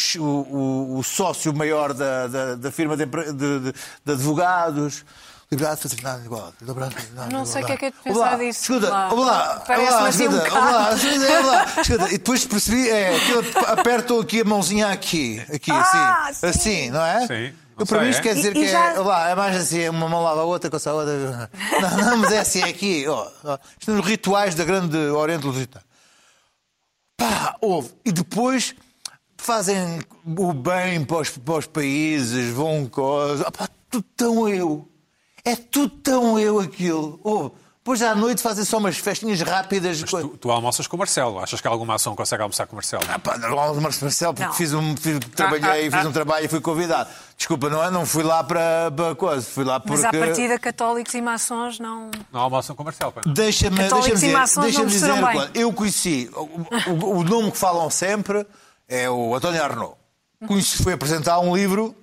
[0.99, 3.73] o sócio maior da, da, da firma de, de,
[4.05, 5.05] de, advogados.
[5.51, 6.55] Liberdade, fraternidade, igualdade.
[6.63, 8.63] Liberdade, fraternidade, Não sei o que é que é de pensar olá, disso.
[8.63, 12.07] Escuta, olá, olá, olá, assim um olá, escuta, olá, escuta.
[12.07, 13.11] E depois percebi, é,
[13.67, 16.47] aperto aqui a mãozinha aqui, aqui, ah, assim, sim.
[16.47, 17.27] assim, não é?
[17.27, 17.55] Sim.
[17.83, 18.95] Eu, para mim isto quer dizer e, que já...
[18.95, 21.51] é, lá, é mais assim, uma mão lava a outra, com a outra.
[21.81, 23.09] Não, não, mas é assim, é aqui.
[23.09, 25.85] Ó, ó, isto nos rituais da grande Oriente Lusitano.
[27.17, 27.91] Pá, houve.
[28.05, 28.75] E depois
[29.37, 33.45] fazem o bem para os, para os países, vão coisas.
[33.51, 34.89] Pá, tudo tão eu.
[35.45, 37.19] É tudo tão eu aquilo.
[37.25, 37.62] Houve.
[37.83, 40.01] Depois à noite fazem só umas festinhas rápidas.
[40.01, 41.41] Mas tu, tu, almoças com o Marcelo.
[41.41, 43.03] Achas que alguma ação consegue almoçar com o Marcelo?
[43.09, 46.07] Ah, pá, não almoço com o Marcelo porque fiz um, fiz, trabalhei, ah, ah, fiz
[46.07, 47.11] um trabalho e fui convidado.
[47.37, 47.91] Desculpa, não é?
[47.91, 49.43] Não fui lá para, para coisa.
[49.45, 50.01] Fui lá porque...
[50.01, 52.09] Mas à partida católicos e maçons não...
[52.33, 55.11] Não almoçam com o Marcelo, Deixa-me deixa dizer, deixa dizer
[55.53, 58.47] eu conheci, o, o, o, nome que falam sempre
[58.87, 59.97] é o António Arnaud.
[60.47, 61.97] Conheci, foi apresentar um livro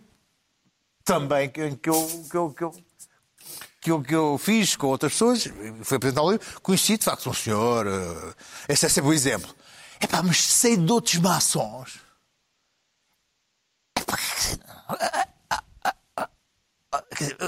[1.06, 2.74] também que, que eu, que eu, que eu
[3.82, 5.48] que eu, que eu fiz com outras pessoas,
[5.84, 7.88] foi apresentar o livro, conheci de facto um senhor.
[7.88, 8.34] Uh,
[8.68, 9.54] esse é sempre o um exemplo.
[10.00, 12.00] É pá, mas sei de outros maçons.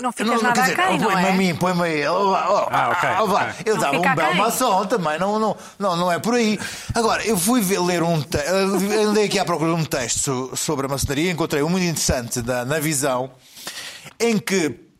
[0.02, 1.30] Não ficas não, nada dizer, quem, não põe-me é?
[1.30, 2.08] a mim, põe-me a ele.
[2.08, 3.63] Oh, oh, ah, okay, oh, okay.
[3.65, 6.60] Eu dava um belo maçom também, não, não, não, não é por aí.
[6.94, 10.86] Agora, eu fui ver, ler um texto, andei aqui à procura de um texto sobre
[10.86, 13.32] a maçonaria, encontrei um muito interessante da, na visão,
[14.20, 14.91] em que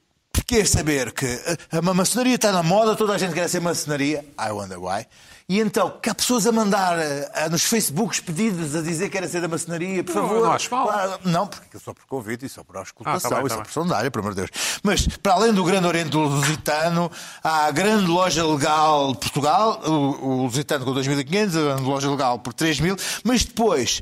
[0.52, 1.40] Quer saber que
[1.72, 4.26] a maçonaria está na moda, toda a gente quer ser maçonaria.
[4.38, 5.08] I wonder why.
[5.48, 9.30] E então, que há pessoas a mandar uh, nos Facebooks pedidos a dizer que era
[9.30, 10.42] ser da maçonaria, por favor.
[10.42, 11.20] Não, acho mal.
[11.24, 13.72] não, porque só por convite e só por auscultação ah, tá bem, tá só por
[13.72, 14.80] sondário, pelo amor de Deus.
[14.84, 17.10] Mas, para além do Grande Oriente Lusitano,
[17.42, 22.12] há a Grande Loja Legal de Portugal, o, o Lusitano com 2.500, a Grande Loja
[22.12, 24.02] Legal por 3.000, mas depois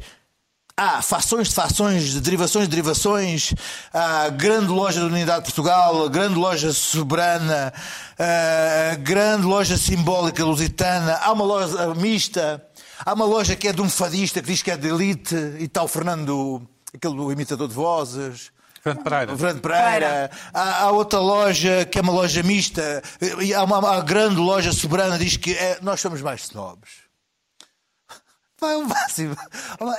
[0.81, 3.53] Há fações de fações, derivações de derivações,
[3.93, 7.73] a grande loja da Unidade de Portugal, a grande loja soberana,
[8.17, 12.65] a grande loja simbólica lusitana, há uma loja mista,
[13.05, 15.67] há uma loja que é de um fadista que diz que é de elite e
[15.67, 18.49] tal Fernando, aquele imitador de vozes.
[18.81, 19.37] Fernando Pereira.
[19.37, 20.31] Fernando Pereira.
[20.53, 23.03] Há, há, outra loja que é uma loja mista.
[23.53, 27.08] Há uma, uma grande loja soberana diz que é, nós somos mais snobs.
[28.59, 29.35] Vai o máximo.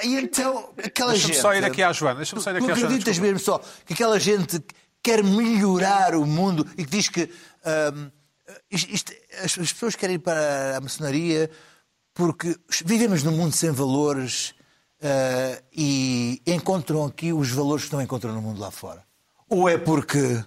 [0.05, 1.43] E então, aquela Deixa-me gente.
[1.43, 2.17] só ir aqui à Joana.
[2.17, 2.87] Deixa-me só ir aqui à Joana.
[2.87, 4.63] acreditas mesmo só que aquela gente
[5.03, 7.31] quer melhorar o mundo e que diz que
[7.95, 8.11] hum,
[8.71, 11.51] isto, isto, as, as pessoas querem ir para a maçonaria
[12.15, 14.51] porque vivemos num mundo sem valores
[15.01, 19.05] uh, e encontram aqui os valores que não encontram no mundo lá fora.
[19.49, 20.45] Ou é porque.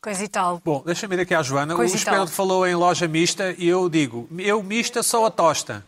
[0.00, 0.60] Coisa e tal.
[0.64, 1.74] Bom, deixa-me ir aqui à Joana.
[1.74, 5.84] Coisa o Espelho falou em loja mista e eu digo, eu mista sou a tosta.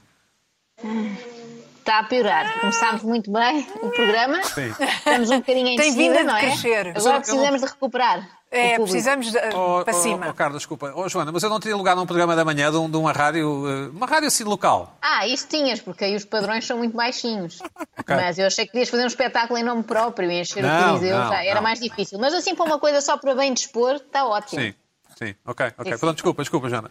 [1.79, 2.61] Está a piorar.
[2.61, 4.43] Começámos muito bem o programa.
[4.45, 4.71] Sim.
[4.71, 6.41] Estamos um bocadinho em Tem vindo não é?
[6.41, 6.93] Crescer.
[6.97, 8.41] Agora precisamos de recuperar.
[8.53, 10.29] É, precisamos de, oh, para oh, cima.
[10.29, 10.93] Oh, Carla, desculpa.
[10.97, 13.13] Oh, Joana, mas eu não teria lugar num programa da manhã de, um, de uma
[13.13, 14.97] rádio, eh, uma rádio assim local.
[15.01, 17.61] Ah, isso tinhas, porque aí os padrões são muito baixinhos.
[18.01, 18.17] Okay.
[18.17, 20.99] Mas eu achei que podias fazer um espetáculo em nome próprio e encher não, o
[20.99, 21.63] Coliseu, já era não.
[21.63, 22.19] mais difícil.
[22.19, 24.61] Mas assim, para uma coisa só para bem dispor, está ótimo.
[24.61, 24.75] Sim,
[25.17, 25.99] sim, ok, ok.
[25.99, 26.91] Pronto, desculpa, desculpa, Joana.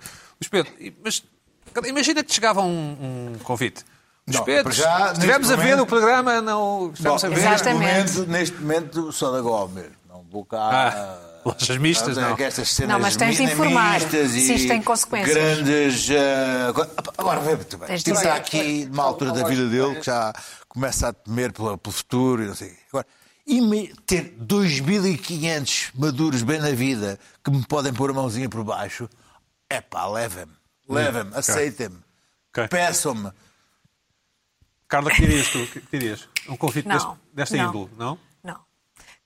[0.49, 0.71] Pedro,
[1.03, 1.23] mas
[1.85, 3.83] imagina que te chegava um, um convite.
[4.27, 7.49] Não, Pedro, já, estivemos a ver o programa, não estivemos a ver.
[7.49, 9.85] Neste momento, neste momento, só Gomes.
[10.07, 10.93] Não vou cá.
[10.95, 11.29] Ah.
[11.45, 12.35] Lojas mistas, não.
[12.87, 15.33] não, mas tens de informar se isto tem consequências.
[15.33, 16.09] Grandes.
[16.09, 17.95] Uh, agora vê muito bem.
[17.95, 20.33] Está aqui numa altura da vida dele que já
[20.67, 22.75] começa a temer pelo, pelo futuro e não sei.
[22.89, 23.07] Agora,
[23.47, 29.09] e ter 2.500 maduros bem na vida que me podem pôr a mãozinha por baixo,
[29.69, 30.58] é pá, levem-me.
[30.89, 31.39] Levem-me, okay.
[31.39, 31.97] aceitem-me.
[32.51, 32.67] Okay.
[32.67, 33.31] Peçam-me.
[34.87, 35.67] Carla, que dirias tu?
[35.67, 36.27] Que dirias?
[36.47, 37.69] Um convite não, deste, desta não.
[37.69, 38.19] índole, não?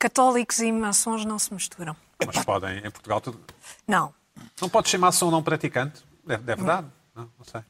[0.04, 1.96] Católicos e maçons não se misturam.
[2.26, 3.40] Mas podem, em Portugal tudo.
[3.88, 4.14] Não.
[4.62, 6.04] Não pode ser maçom não praticante?
[6.28, 6.88] É, é verdade?
[7.16, 7.62] Não, não sei.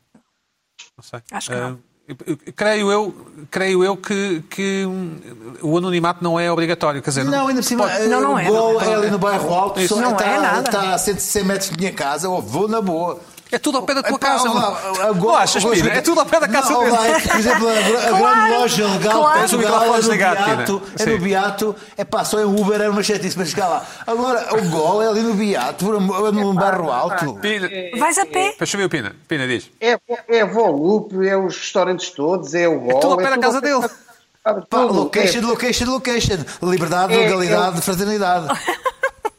[0.97, 1.21] Não sei.
[1.31, 1.79] Acho que uh, não.
[2.55, 4.83] Creio eu, creio eu que, que
[5.61, 7.03] o anonimato não é obrigatório.
[7.03, 8.07] Quer dizer, não, ainda por cima, pode...
[8.07, 8.45] não, não é.
[8.45, 10.69] Vou é ali no bairro alto, Isso não está, é nada.
[10.69, 13.21] está a 100 metros da minha casa, ou vou na boa.
[13.53, 14.49] É tudo ao pé da tua casa.
[14.49, 15.91] Não achas, Pina?
[15.91, 16.91] É tudo ao pé da casa dele.
[17.21, 19.39] Por exemplo, a, claro, grande loja legal claro.
[19.39, 21.75] Tens o microfone ligado, Beato, É no Beato.
[21.95, 23.85] É pá, só em Uber era uma chatice para chegar lá.
[24.07, 27.35] Agora, o gol é ali no Beato, num barro alto.
[27.35, 27.69] Pina.
[27.99, 28.55] Vais a pé?
[28.57, 29.15] Deixa eu ver o Pina.
[29.27, 29.69] Pina diz.
[29.79, 32.97] É, é Volup, é os restaurantes todos, é o gol.
[32.97, 33.87] É tudo ao pé da casa dele.
[34.67, 36.37] Pá, location, location, location.
[36.63, 38.47] Liberdade, legalidade, fraternidade.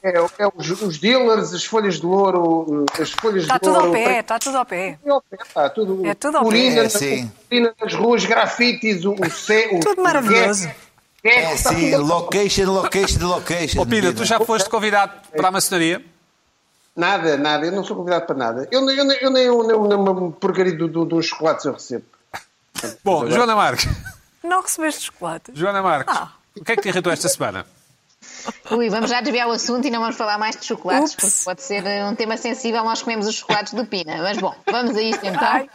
[0.04, 3.80] É, é os, os, dealers, as folhas de ouro, as folhas está de ouro.
[3.80, 4.98] Está tudo ao pé, está tudo ao pé.
[5.32, 6.84] Está tudo, é tudo ao urina, pé.
[6.84, 7.32] É, sim.
[7.50, 9.80] urina nas ruas, grafites, o, o céu.
[9.80, 10.68] Tudo maravilhoso.
[11.24, 13.80] É, é sim, location, location, location.
[13.80, 16.04] Ô Pina, tu já foste convidado para a maçonaria?
[16.94, 18.68] Nada, nada, eu não sou convidado para nada.
[18.70, 22.04] Eu, eu, eu, eu nem uma porcaria dos do, do chocolates eu recebo.
[23.02, 23.88] Bom, Joana Marques.
[24.42, 25.50] Não recebeste chocolate?
[25.54, 26.32] Joana Marques, ah.
[26.54, 27.64] o que é que te irritou esta semana?
[28.70, 31.24] Ui, vamos já desviar o assunto e não vamos falar mais de chocolates, Ups.
[31.24, 32.83] porque pode ser eh, um tema sensível.
[32.85, 34.16] Nós comemos os chocolates do Pina.
[34.18, 35.42] Mas bom, vamos a isto então.
[35.42, 35.68] Ai.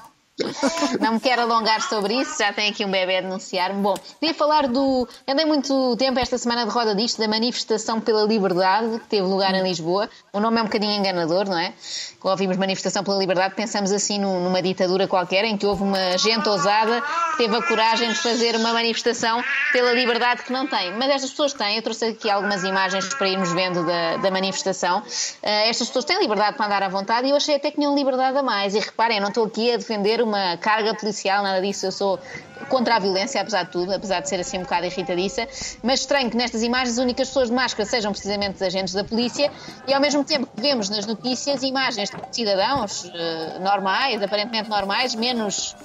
[0.99, 3.81] Não me quero alongar sobre isso, já tem aqui um bebê a denunciar-me.
[3.81, 5.07] Bom, queria falar do.
[5.27, 9.53] Andei muito tempo esta semana de roda disto, da manifestação pela liberdade que teve lugar
[9.53, 10.09] em Lisboa.
[10.31, 11.73] O nome é um bocadinho enganador, não é?
[12.19, 16.47] Quando ouvimos manifestação pela liberdade, pensamos assim numa ditadura qualquer em que houve uma gente
[16.47, 20.93] ousada que teve a coragem de fazer uma manifestação pela liberdade que não tem.
[20.93, 24.99] Mas estas pessoas têm, eu trouxe aqui algumas imagens para irmos vendo da, da manifestação.
[24.99, 25.03] Uh,
[25.41, 28.37] estas pessoas têm liberdade para andar à vontade e eu achei até que tinham liberdade
[28.37, 28.75] a mais.
[28.75, 30.28] E reparem, eu não estou aqui a defender uma
[30.61, 31.85] carga policial, nada disso.
[31.85, 32.19] Eu sou
[32.67, 35.47] contra a violência, apesar de tudo, apesar de ser assim um bocado irritadiça.
[35.83, 39.51] Mas estranho que nestas imagens as únicas pessoas de máscara sejam precisamente agentes da polícia
[39.87, 45.15] e ao mesmo tempo que vemos nas notícias imagens de cidadãos uh, normais, aparentemente normais,
[45.15, 45.75] menos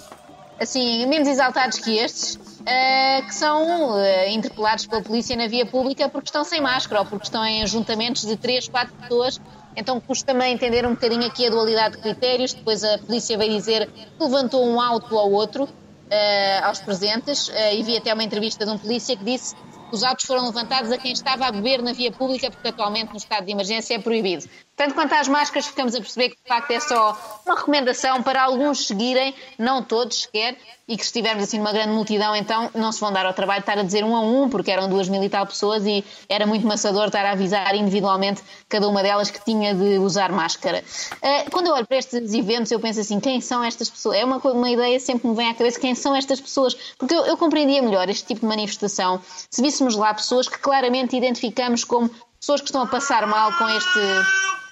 [0.61, 6.09] assim, menos exaltados que estes, uh, que são uh, interpelados pela polícia na via pública
[6.09, 9.41] porque estão sem máscara ou porque estão em ajuntamentos de 3, 4 pessoas
[9.77, 12.53] então custa também entender um bocadinho aqui a dualidade de critérios.
[12.53, 17.53] Depois a polícia veio dizer que levantou um auto ao outro, uh, aos presentes, uh,
[17.73, 20.91] e vi até uma entrevista de um polícia que disse que os autos foram levantados
[20.91, 23.99] a quem estava a beber na via pública, porque atualmente no estado de emergência é
[23.99, 24.49] proibido.
[24.77, 28.43] Tanto quanto às máscaras, ficamos a perceber que de facto é só uma recomendação para
[28.43, 30.57] alguns seguirem, não todos sequer,
[30.87, 33.61] e que se estivermos assim numa grande multidão, então não se vão dar ao trabalho
[33.61, 36.05] de estar a dizer um a um, porque eram duas mil e tal pessoas e
[36.29, 40.85] era muito maçador estar a avisar individualmente cada uma delas que tinha de usar máscara.
[41.15, 44.19] Uh, quando eu olho para estes eventos, eu penso assim: quem são estas pessoas?
[44.19, 46.75] É uma, uma ideia sempre me vem à cabeça: quem são estas pessoas?
[46.99, 51.17] Porque eu, eu compreendia melhor este tipo de manifestação se víssemos lá pessoas que claramente
[51.17, 52.11] identificamos como
[52.41, 54.64] pessoas que estão a passar mal com este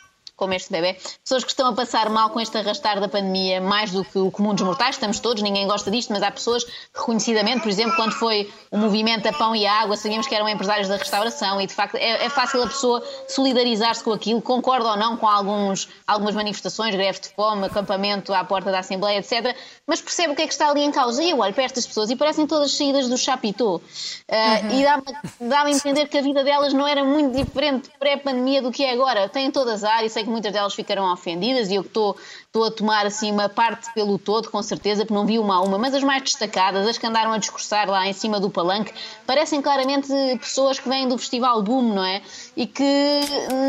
[0.42, 3.92] como este bebê, pessoas que estão a passar mal com este arrastar da pandemia, mais
[3.92, 7.60] do que o comum dos mortais, estamos todos, ninguém gosta disto, mas há pessoas reconhecidamente,
[7.60, 10.88] por exemplo, quando foi o movimento a pão e a água, sabíamos que eram empresários
[10.88, 14.96] da restauração e de facto é, é fácil a pessoa solidarizar-se com aquilo, concorda ou
[14.96, 19.56] não com alguns, algumas manifestações, greve de fome, acampamento à porta da Assembleia, etc.
[19.86, 21.22] Mas percebe o que é que está ali em causa.
[21.22, 23.76] E eu olho para estas pessoas e parecem todas saídas do chapitô.
[23.76, 24.80] Uh, uhum.
[24.80, 25.02] E dá-me
[25.48, 28.92] dá a entender que a vida delas não era muito diferente pré-pandemia do que é
[28.92, 29.28] agora.
[29.28, 32.16] Têm todas a área, sei que muitas delas ficarão ofendidas e eu estou
[32.52, 35.60] estou a tomar assim uma parte pelo todo, com certeza, porque não vi uma a
[35.62, 38.92] uma, mas as mais destacadas, as que andaram a discursar lá em cima do palanque,
[39.26, 42.20] parecem claramente pessoas que vêm do Festival Boom, não é?
[42.54, 43.20] E que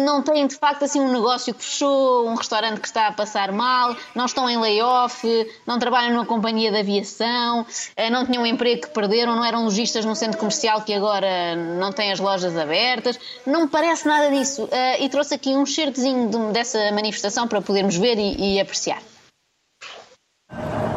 [0.05, 3.53] não têm de facto assim um negócio que fechou, um restaurante que está a passar
[3.53, 5.25] mal, não estão em layoff,
[5.65, 7.65] não trabalham numa companhia de aviação,
[7.95, 11.55] eh, não tinham um emprego que perderam, não eram lojistas num centro comercial que agora
[11.55, 13.17] não tem as lojas abertas.
[13.45, 14.67] Não me parece nada disso.
[14.69, 19.01] Eh, e trouxe aqui um certezinho dessa manifestação para podermos ver e, e apreciar.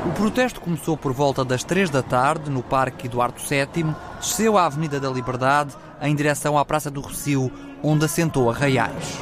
[0.07, 4.65] O protesto começou por volta das três da tarde no Parque Eduardo VII, desceu à
[4.65, 9.19] Avenida da Liberdade em direção à Praça do Recio, onde assentou arraiais.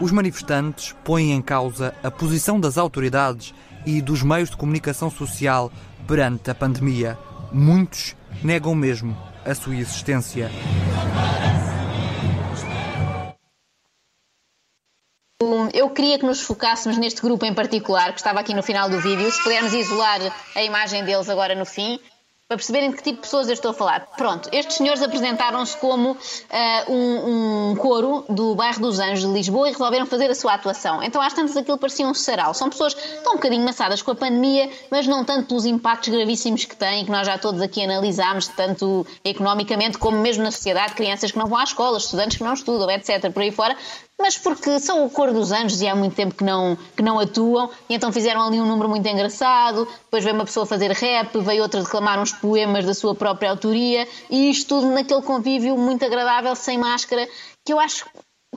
[0.00, 5.72] Os manifestantes põem em causa a posição das autoridades e dos meios de comunicação social
[6.06, 7.18] perante a pandemia.
[7.52, 10.50] Muitos negam mesmo a sua existência.
[15.72, 19.00] Eu queria que nos focássemos neste grupo em particular, que estava aqui no final do
[19.00, 20.20] vídeo, se pudermos isolar
[20.54, 21.98] a imagem deles agora no fim,
[22.52, 24.06] para perceberem de que tipo de pessoas eu estou a falar.
[24.16, 29.68] Pronto, estes senhores apresentaram-se como uh, um, um, coro do bairro dos Anjos de Lisboa
[29.68, 31.02] e resolveram fazer a sua atuação.
[31.02, 32.52] Então, às tantas, aquilo parecia um sarau.
[32.52, 36.10] São pessoas que estão um bocadinho maçadas com a pandemia, mas não tanto pelos impactos
[36.10, 40.92] gravíssimos que têm, que nós já todos aqui analisámos, tanto economicamente como mesmo na sociedade,
[40.92, 43.74] crianças que não vão à escola, estudantes que não estudam, etc., por aí fora,
[44.22, 47.18] mas porque são o cor dos anjos e há muito tempo que não, que não
[47.18, 51.36] atuam, e então fizeram ali um número muito engraçado, depois veio uma pessoa fazer rap,
[51.40, 56.04] veio outra declamar uns poemas da sua própria autoria, e isto tudo naquele convívio muito
[56.04, 57.28] agradável, sem máscara,
[57.64, 58.06] que eu acho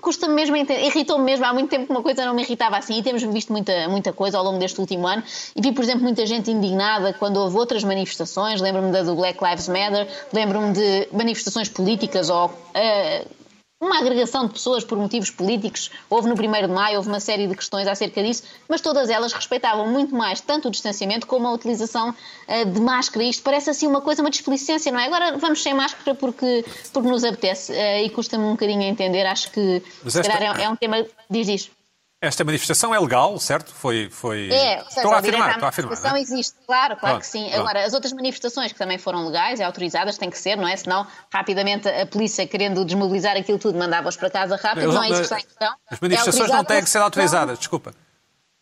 [0.02, 3.04] custa-me mesmo, irritou-me mesmo, há muito tempo que uma coisa não me irritava assim, e
[3.04, 5.24] temos visto muita, muita coisa ao longo deste último ano,
[5.56, 9.44] e vi, por exemplo, muita gente indignada quando houve outras manifestações, lembro-me da do Black
[9.44, 12.48] Lives Matter, lembro-me de manifestações políticas ou...
[12.48, 13.45] Uh,
[13.80, 15.92] uma agregação de pessoas por motivos políticos.
[16.10, 19.34] Houve no 1 de maio, houve uma série de questões acerca disso, mas todas elas
[19.34, 23.26] respeitavam muito mais tanto o distanciamento como a utilização uh, de máscara.
[23.26, 25.06] Isto parece assim uma coisa, uma displicência, não é?
[25.06, 29.26] Agora vamos sem máscara porque, porque nos apetece uh, e custa-me um bocadinho a entender.
[29.26, 31.06] Acho que se calhar é, é um tema.
[31.30, 31.85] Diz isto.
[32.22, 33.74] Esta manifestação é legal, certo?
[33.74, 34.50] Foi, foi...
[34.50, 35.94] É, seja, estou a afirmar, estou a afirmar.
[35.94, 36.22] A manifestação é?
[36.22, 37.44] existe, claro, claro pronto, que sim.
[37.50, 37.60] Pronto.
[37.60, 40.76] Agora, as outras manifestações que também foram legais e autorizadas têm que ser, não é?
[40.76, 45.18] Senão, rapidamente, a polícia, querendo desmobilizar aquilo tudo, mandava-os para casa rápido, não é isso
[45.18, 45.76] que está em questão.
[45.92, 47.94] As manifestações é não têm que ser autorizadas, desculpa.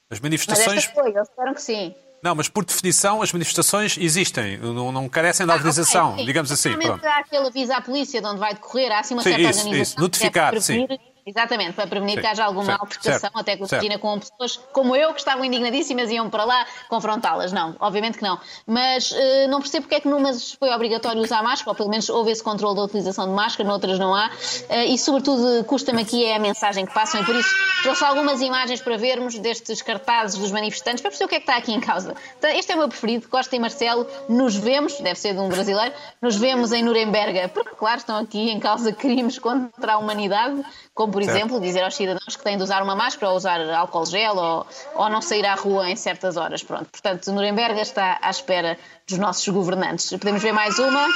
[0.09, 0.85] As manifestações...
[0.87, 1.95] Mas foi, eles disseram que sim.
[2.23, 6.51] Não, mas por definição as manifestações existem, não, não carecem de autorização, ah, okay, digamos
[6.51, 6.73] assim.
[6.77, 7.05] Pronto.
[7.05, 9.59] Há aquele aviso à polícia de onde vai decorrer, há assim uma sim, certa isso,
[9.59, 9.93] organização.
[9.93, 10.87] Isso, notificar, sim.
[11.25, 12.21] Exatamente, para prevenir Sim.
[12.21, 16.15] que haja alguma altercação, até que rotina com pessoas como eu, que estavam indignadíssimas e
[16.15, 17.53] iam para lá confrontá-las.
[17.53, 18.37] Não, obviamente que não.
[18.67, 22.09] Mas uh, não percebo porque é que numas foi obrigatório usar máscara, ou pelo menos
[22.09, 24.27] houve esse controle da utilização de máscara, noutras não há.
[24.27, 27.49] Uh, e, sobretudo, custa-me aqui é a mensagem que passam, e por isso
[27.83, 31.43] trouxe algumas imagens para vermos destes cartazes dos manifestantes, para perceber o que é que
[31.43, 32.15] está aqui em causa.
[32.37, 35.47] Então, este é o meu preferido, Costa e Marcelo, nos vemos, deve ser de um
[35.47, 40.63] brasileiro, nos vemos em Nuremberg, porque, claro, estão aqui em causa crimes contra a humanidade
[40.93, 41.37] como, por certo.
[41.37, 44.67] exemplo, dizer aos cidadãos que têm de usar uma máscara ou usar álcool gel ou,
[44.95, 46.63] ou não sair à rua em certas horas.
[46.63, 46.89] Pronto.
[46.89, 50.09] Portanto, Nuremberg está à espera dos nossos governantes.
[50.09, 51.07] Podemos ver mais uma.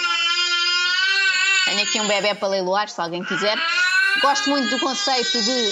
[1.65, 3.57] Tenho aqui um bebê para leiloar, se alguém quiser.
[4.21, 5.71] Gosto muito do conceito de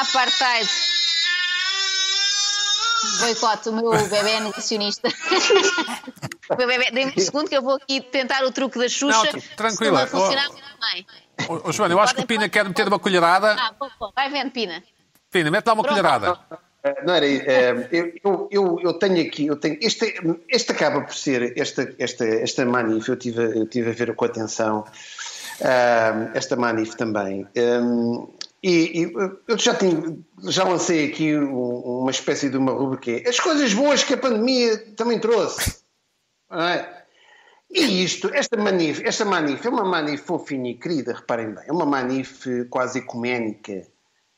[0.00, 0.68] apartheid.
[3.20, 5.08] Boicote, o meu bebê negacionista.
[6.50, 9.30] o meu bebê, dê-me um segundo que eu vou aqui tentar o truque da Xuxa.
[9.30, 10.06] Não, tranquila.
[10.06, 10.48] Se não funcionar,
[10.94, 11.06] bem.
[11.64, 13.56] Ô, Joana, eu acho que o Pina quer meter uma colherada.
[13.58, 14.10] Ah, bom, bom.
[14.14, 14.82] vai vendo, Pina.
[15.30, 15.96] Pina, mete lá uma Pronto.
[15.96, 16.38] colherada.
[17.04, 17.88] Não era é,
[18.24, 20.14] eu, eu, eu, tenho aqui, eu tenho, este,
[20.48, 24.24] este acaba por ser, esta, esta, esta manif, eu tive, eu tive a ver com
[24.24, 24.84] atenção
[25.60, 27.46] uh, esta manif também.
[27.56, 28.28] Um,
[28.62, 29.12] e, e,
[29.48, 34.14] eu já, tinha, já lancei aqui uma espécie de uma rubrica, as coisas boas que
[34.14, 35.78] a pandemia também trouxe.
[36.50, 36.97] Não é?
[37.70, 41.72] E isto, esta manif, esta manif é uma manif fofinha e querida, reparem bem, é
[41.72, 43.86] uma manif quase ecuménica.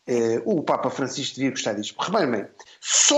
[0.08, 1.96] Uh, o Papa Francisco devia gostar disto.
[2.00, 2.46] Reparem bem,
[2.80, 3.16] só,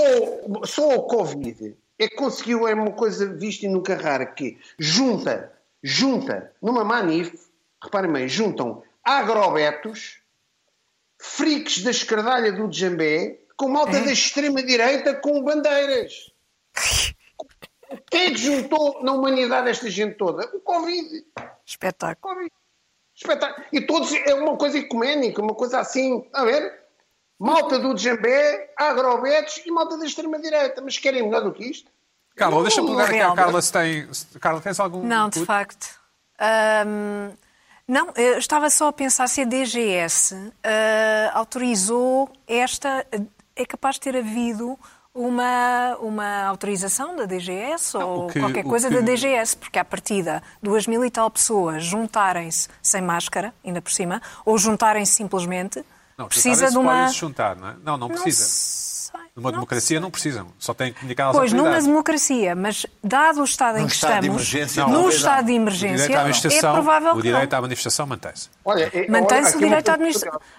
[0.64, 5.50] só o Covid é que conseguiu, é uma coisa vista e nunca rara, que junta,
[5.82, 7.32] junta numa manif
[7.82, 10.20] reparem bem, juntam agrobetos,
[11.18, 14.04] friques da escardalha do Djambé, com malta é?
[14.04, 16.30] da extrema-direita com bandeiras.
[18.10, 20.48] Quem é que juntou na humanidade esta gente toda?
[20.54, 21.24] O Covid.
[21.64, 22.34] Espetáculo.
[22.34, 22.52] COVID.
[23.14, 23.66] Espetáculo.
[23.72, 26.80] E todos, é uma coisa ecuménica, uma coisa assim, a ver?
[27.38, 30.80] Malta do Djambé, agrobetos e malta da extrema-direita.
[30.80, 31.90] Mas querem melhor do que isto?
[32.36, 34.08] Carla, deixa-me perguntar aqui à Carla se tem...
[34.40, 35.04] Carla, tens algum...
[35.04, 36.00] Não, de facto.
[36.86, 37.32] Um,
[37.86, 40.50] não, eu estava só a pensar se a DGS uh,
[41.34, 43.06] autorizou esta...
[43.54, 44.78] É capaz de ter havido
[45.14, 48.94] uma, uma autorização da DGS não, ou que, qualquer coisa que...
[48.94, 53.92] da DGS, porque à partida duas mil e tal pessoas juntarem-se sem máscara, ainda por
[53.92, 55.84] cima, ou juntarem-se simplesmente,
[56.16, 57.08] não, precisa de uma...
[57.08, 57.76] juntar, não é?
[57.82, 59.12] Não, não precisa.
[59.14, 62.84] Não numa não democracia não precisam, só têm que comunicar às Pois, numa democracia, mas
[63.02, 67.22] dado o estado em que estado estamos, não, no estado de emergência, é provável O
[67.22, 68.50] direito à manifestação mantém-se.
[69.08, 69.96] Mantém-se o direito à,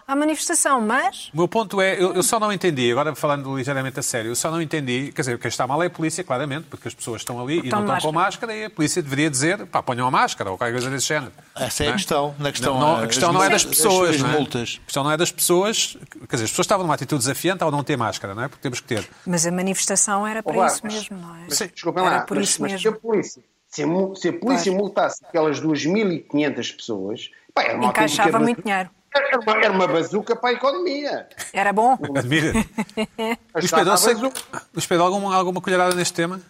[0.08, 1.30] à, manifestação, mas...
[1.34, 4.36] O meu ponto é, eu, eu, só não entendi, agora falando ligeiramente a sério, eu
[4.36, 7.22] só não entendi, quer dizer, quem está mal é a polícia, claramente, porque as pessoas
[7.22, 10.12] estão ali e não estão com máscara e a polícia deveria dizer, pá, ponham a
[10.12, 11.32] máscara ou qualquer coisa desse género.
[11.56, 11.94] Essa é a é?
[11.94, 12.36] questão.
[12.40, 14.42] Na questão não, a questão não é das pessoas, não é?
[14.42, 14.56] A
[14.86, 15.96] questão não é das pessoas,
[16.28, 18.48] quer dizer, as pessoas estavam numa atitude desafiante ao não ter máscara, não é?
[18.48, 19.08] Porque temos que ter.
[19.26, 21.46] Mas a manifestação era para isso mesmo, não é?
[21.48, 22.82] Mas, desculpem lá, por mas, isso mas mesmo.
[22.82, 27.90] se a polícia, se a, se a polícia multasse aquelas 2.500 pessoas, pá, era uma
[27.90, 28.90] Encaixava muito dinheiro.
[29.16, 31.28] Era uma, era uma bazuca para a economia.
[31.54, 31.98] Era bom.
[32.18, 32.52] Admira.
[33.54, 36.42] Luís Pedro, sei, Luís Pedro alguma, alguma colherada neste tema?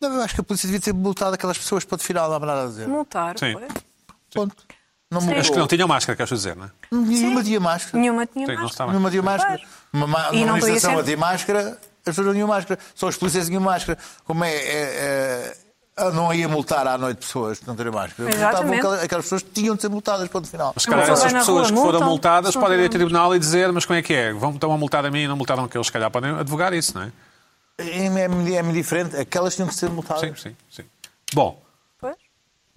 [0.00, 2.36] Não, eu acho que a polícia devia ter multado aquelas pessoas para o final, não
[2.36, 2.88] há nada a dizer.
[2.88, 3.56] Multar, Sim.
[4.32, 4.64] Ponto.
[5.12, 6.70] Não Acho que não tinham máscara, queres dizer, não é?
[6.90, 7.98] Nenhuma tinha máscara.
[7.98, 8.90] Nenhuma tinha Sim, máscara.
[8.90, 9.60] Nenhuma tinha máscara.
[9.92, 12.80] Uma, uma, manifestação a ter máscara, as pessoas não tinham máscara.
[12.94, 13.98] Só os polícias tinham máscara.
[14.24, 15.54] Como é, é,
[15.98, 18.30] é não ia multar à noite pessoas que não terem máscara.
[18.30, 20.72] Multavam aquelas pessoas que tinham de ser multadas, ponto final.
[20.74, 23.98] Mas, calhar, essas pessoas que foram multadas podem ir a tribunal e dizer, mas como
[23.98, 24.32] é que é?
[24.32, 26.94] Vão então a multar a mim e não multaram aqueles, se calhar podem advogar isso,
[26.94, 27.12] não é?
[27.76, 29.14] É, é, é diferente.
[29.16, 30.22] Aquelas tinham de ser multadas.
[30.22, 30.84] Sim, sim, sim.
[31.34, 31.60] Bom.
[32.00, 32.16] Pois?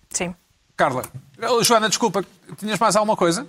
[0.10, 0.36] Sim.
[0.76, 1.04] Carla,
[1.50, 2.26] oh, Joana, desculpa,
[2.58, 3.48] tinhas mais alguma coisa?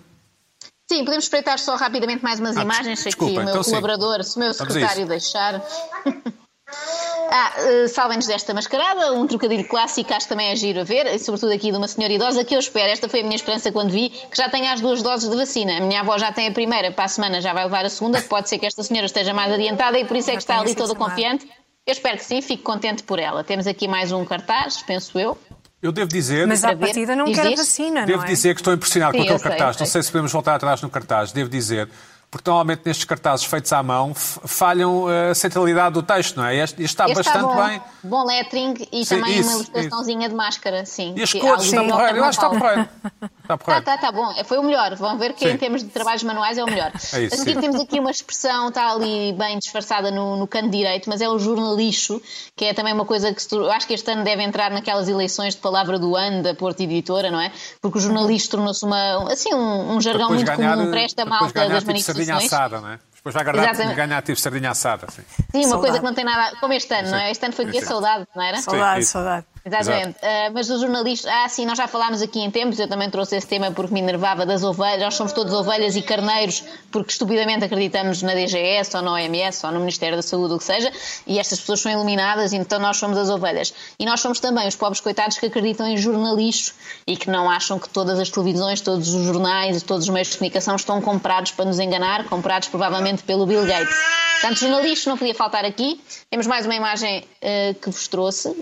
[0.88, 4.22] Sim, podemos espreitar só rapidamente mais umas ah, imagens, se aqui o meu então colaborador,
[4.22, 4.30] sim.
[4.30, 5.60] se o meu secretário deixar.
[7.28, 7.52] ah,
[7.88, 11.52] salvem-nos desta mascarada, um trocadilho clássico, acho que também é giro a ver, e sobretudo
[11.52, 14.10] aqui de uma senhora idosa que eu espero, esta foi a minha esperança quando vi,
[14.10, 15.78] que já tenha as duas doses de vacina.
[15.78, 18.22] A minha avó já tem a primeira, para a semana já vai levar a segunda,
[18.22, 20.76] pode ser que esta senhora esteja mais adiantada e por isso é que está ali
[20.76, 21.50] toda confiante.
[21.84, 23.42] Eu espero que sim, fico contente por ela.
[23.42, 25.36] Temos aqui mais um cartaz, penso eu.
[25.82, 26.46] Eu devo dizer.
[26.46, 28.28] Mas à partida não quer vacina, Devo não é?
[28.28, 29.76] dizer que estou impressionado Sim, com aquele sei, cartaz.
[29.78, 31.32] Não sei se podemos voltar atrás no cartaz.
[31.32, 31.88] Devo dizer
[32.30, 36.56] porque normalmente nestes cartazes feitos à mão falham a centralidade do texto, não é?
[36.56, 37.82] Este, está este bastante está bom, bem.
[38.02, 41.14] Bom lettering e sim, também isso, uma ilustraçãozinha de máscara, sim.
[41.16, 42.18] E as cores, está porreiro.
[42.18, 42.88] Eu acho que está porreiro.
[43.46, 43.54] Está.
[43.54, 44.32] Está, está, está bom.
[44.44, 44.94] Foi o melhor.
[44.96, 45.54] Vão ver que sim.
[45.54, 46.90] em termos de trabalhos manuais é o melhor.
[47.12, 50.70] É isso, a seguir temos aqui uma expressão, está ali bem disfarçada no, no canto
[50.70, 52.20] direito, mas é o jornalixo,
[52.56, 55.54] que é também uma coisa que eu acho que este ano deve entrar naquelas eleições
[55.54, 57.52] de palavra do ano da Porta Editora, não é?
[57.80, 61.68] Porque o jornalista tornou-se uma, assim, um, um jargão muito ganhar, comum para esta malta
[61.68, 62.46] das manifestações.
[62.46, 62.98] Assada, não é?
[63.14, 65.08] Depois vai ganhar, ganhar tipo sardinha assada.
[65.10, 65.80] Sim, sim uma saudade.
[65.80, 66.56] coisa que não tem nada.
[66.60, 67.12] Como este ano, sim.
[67.12, 67.30] não é?
[67.32, 68.58] Este ano foi dia saudade, não era?
[68.58, 69.46] Saudade, sim, saudade.
[69.66, 70.18] Exatamente.
[70.18, 71.30] Uh, mas os jornalistas.
[71.32, 73.98] Ah, sim, nós já falámos aqui em tempos, eu também trouxe esse tema porque me
[73.98, 75.02] enervava das ovelhas.
[75.02, 76.62] Nós somos todos ovelhas e carneiros
[76.92, 80.64] porque estupidamente acreditamos na DGS ou na OMS ou no Ministério da Saúde, o que
[80.64, 80.92] seja,
[81.26, 83.74] e estas pessoas são iluminadas, então nós somos as ovelhas.
[83.98, 87.76] E nós somos também os pobres coitados que acreditam em jornalistas e que não acham
[87.78, 91.64] que todas as televisões, todos os jornais, todos os meios de comunicação estão comprados para
[91.64, 93.96] nos enganar, comprados provavelmente pelo Bill Gates.
[94.40, 96.00] Portanto, jornalistas não podia faltar aqui.
[96.30, 98.54] Temos mais uma imagem uh, que vos trouxe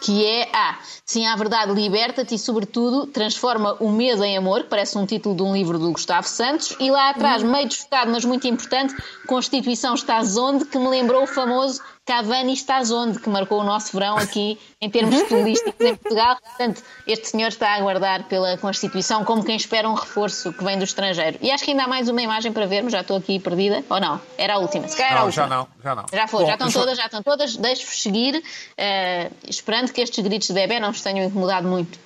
[0.00, 4.68] que é Ah, sim, a verdade liberta-te e, sobretudo, transforma o medo em amor, que
[4.68, 8.24] parece um título de um livro do Gustavo Santos, e lá atrás, meio desfocado, mas
[8.24, 8.94] muito importante,
[9.26, 13.92] Constituição estás onde, que me lembrou o famoso Cavani estás onde, que marcou o nosso
[13.92, 16.36] verão aqui em termos futebolísticos em Portugal.
[16.40, 20.78] Portanto, este senhor está a aguardar pela Constituição como quem espera um reforço que vem
[20.78, 21.36] do estrangeiro.
[21.42, 23.98] E acho que ainda há mais uma imagem para vermos, já estou aqui perdida, ou
[23.98, 24.20] não?
[24.38, 25.48] Era a última, se calhar era a última.
[25.48, 26.06] Já não, já não.
[26.12, 27.56] Já foi, Bom, já estão todas, já estão todas.
[27.56, 31.98] Deixo-vos seguir, uh, esperando que estes gritos de bebê não vos tenham incomodado muito.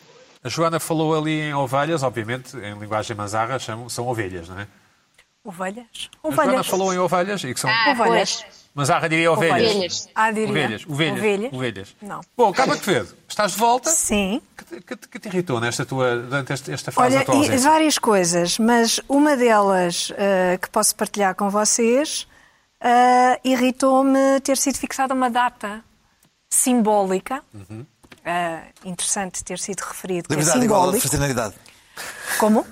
[0.42, 4.66] A Joana falou ali em ovelhas, obviamente, em linguagem manzarra, são, são ovelhas, não é?
[5.44, 6.08] Ovelhas?
[6.22, 6.40] Ovelhas.
[6.40, 7.68] A Joana falou em ovelhas e que são...
[7.68, 8.42] Ah, ovelhas.
[8.76, 9.70] Há diria ovelhas.
[9.70, 10.08] Ovelhas.
[10.14, 10.48] Ah, diria.
[10.48, 10.86] Ovelhas.
[10.86, 11.18] Ovelhas.
[11.18, 11.52] Ovelhas.
[11.52, 11.96] ovelhas.
[12.00, 12.20] Não.
[12.36, 13.90] Bom, Carla Quevedo, estás de volta?
[13.90, 14.40] Sim.
[14.56, 18.58] Que, que, que te irritou nesta tua, durante esta fase Olha, da tua várias coisas,
[18.58, 22.26] mas uma delas uh, que posso partilhar com vocês
[22.80, 25.84] uh, irritou-me ter sido fixada uma data
[26.48, 27.42] simbólica.
[27.54, 27.86] Uhum.
[28.20, 30.64] Uh, interessante ter sido referido que é simbólico.
[30.64, 31.54] igual a fraternidade.
[32.38, 32.66] Como?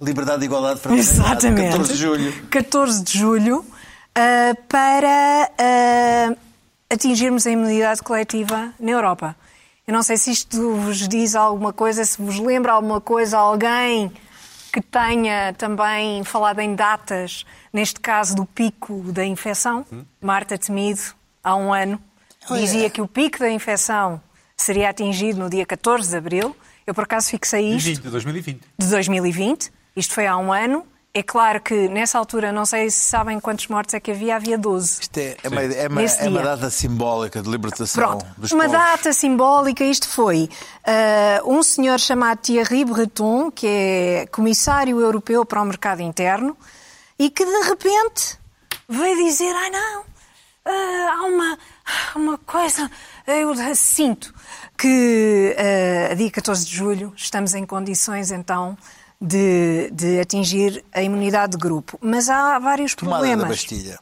[0.00, 1.46] Liberdade, igualdade, fraternidade.
[1.46, 1.70] Exatamente.
[1.70, 2.46] 14 de julho.
[2.48, 3.64] 14 de julho,
[4.16, 6.36] ah, para ah,
[6.88, 9.36] atingirmos a imunidade coletiva na Europa.
[9.86, 14.10] Eu não sei se isto vos diz alguma coisa, se vos lembra alguma coisa, alguém
[14.72, 19.86] que tenha também falado em datas, neste caso do pico da infecção.
[20.20, 21.00] Marta Temido,
[21.44, 22.00] há um ano,
[22.50, 24.20] dizia que o pico da infecção
[24.56, 26.56] seria atingido no dia 14 de abril.
[26.86, 28.60] Eu, por acaso, fixei isto 20 de 2020.
[28.78, 29.72] de 2020.
[29.94, 30.86] Isto foi há um ano.
[31.18, 34.58] É claro que nessa altura, não sei se sabem quantos mortos é que havia, havia
[34.58, 35.00] 12.
[35.00, 38.64] Isto é, é uma, é uma- é uma data simbólica de libertação Pronto, dos uma
[38.64, 38.78] povos.
[38.78, 40.50] data simbólica, isto foi
[40.84, 46.54] ah, um senhor chamado Thierry Breton, que é comissário europeu para o mercado interno,
[47.18, 48.38] e que de repente
[48.86, 50.02] veio dizer, ai não,
[50.66, 51.58] ah, há uma,
[52.14, 52.90] uma coisa,
[53.26, 54.34] eu sinto
[54.76, 58.76] que ah, a dia 14 de julho estamos em condições então
[59.26, 61.98] de, de atingir a imunidade de grupo.
[62.00, 63.42] Mas há vários Tomada problemas.
[63.42, 63.98] da Bastilha.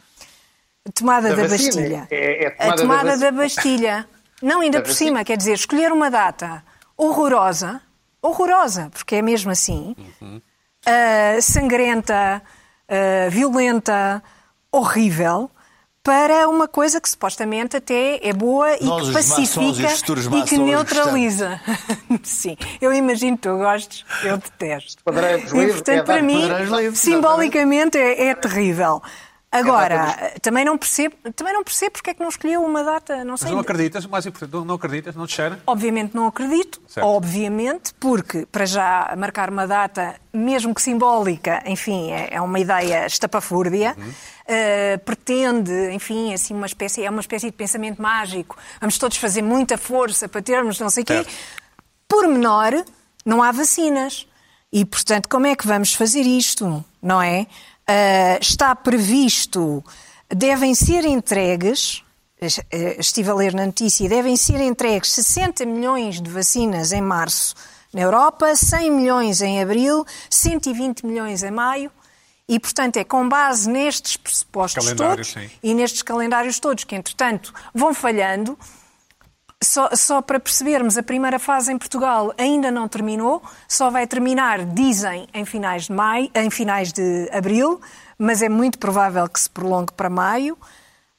[0.95, 2.07] Tomada da, Da Bastilha.
[2.11, 4.09] é- é a a tomada da tomada da Bastilha.
[4.43, 5.09] Não, ainda Da por vacina.
[5.11, 6.62] cima, quer dizer, escolher uma data
[6.97, 7.81] horrorosa,
[8.20, 10.41] horrorosa, porque é mesmo assim, Uhum.
[10.87, 12.43] ah, sangrenta,
[12.89, 14.22] ah, violenta,
[14.70, 15.51] horrível,
[16.05, 20.37] para uma coisa que supostamente até é boa e Nós, que os maçons e pacifica
[20.37, 21.59] e que neutraliza.
[22.23, 25.03] Sim, eu imagino que tu gostes, eu detesto.
[25.03, 26.43] E, portanto, é para mim,
[26.95, 29.03] simbolicamente é, é terrível.
[29.51, 33.19] É Agora, também não percebo, também não percebo porque é que não escolheu uma data,
[33.25, 33.53] não Mas sei.
[33.53, 35.61] não acreditas, o mais importante, não, não acreditas, não te cheira?
[35.65, 37.07] Obviamente não acredito, Certo.
[37.07, 43.07] obviamente, porque para já marcar uma data, mesmo que simbólica, enfim, é, é uma ideia
[43.07, 44.13] estapafúrdia, Uhum.
[44.47, 48.57] Eh, pretende, enfim, assim, uma espécie, é uma espécie de pensamento mágico.
[48.81, 51.27] Vamos todos fazer muita força para termos não sei o quê.
[52.09, 52.73] Por menor,
[53.25, 54.27] não há vacinas.
[54.73, 56.85] E, portanto, como é que vamos fazer isto?
[57.01, 57.47] Não é?
[57.87, 59.85] Ah, está previsto,
[60.29, 62.03] devem ser entregues,
[62.41, 67.55] eh, estive a ler na notícia, devem ser entregues 60 milhões de vacinas em março
[67.93, 71.91] na Europa, 100 milhões em abril, 120 milhões em maio.
[72.49, 75.57] E, portanto, é com base nestes pressupostos Calendários, todos sim.
[75.63, 78.59] e nestes calendários todos, que, entretanto, vão falhando,
[79.63, 84.65] só, só para percebermos, a primeira fase em Portugal ainda não terminou, só vai terminar,
[84.65, 87.81] dizem, em finais de maio, em finais de abril,
[88.19, 90.57] mas é muito provável que se prolongue para maio.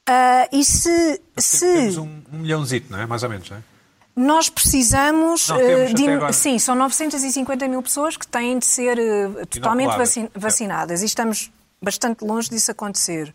[0.08, 3.08] Ah, e se, se Temos um, um milhãozito, não é?
[3.08, 3.75] Mais ou menos, não é?
[4.16, 9.90] Nós precisamos eh, de- sim, são 950 mil pessoas que têm de ser eh, totalmente
[9.98, 11.52] vacin- vacinadas e estamos
[11.82, 13.34] bastante longe disso acontecer.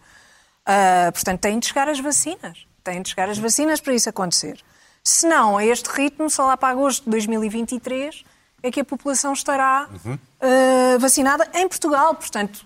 [0.65, 2.67] Ah, portanto, têm de chegar as vacinas.
[2.83, 4.61] Têm de chegar as vacinas para isso acontecer.
[5.05, 8.25] Se não, a este ritmo, só lá para agosto de 2023
[8.63, 10.19] é que a população estará Uhum.
[10.41, 12.15] ah, vacinada em Portugal.
[12.15, 12.65] Portanto,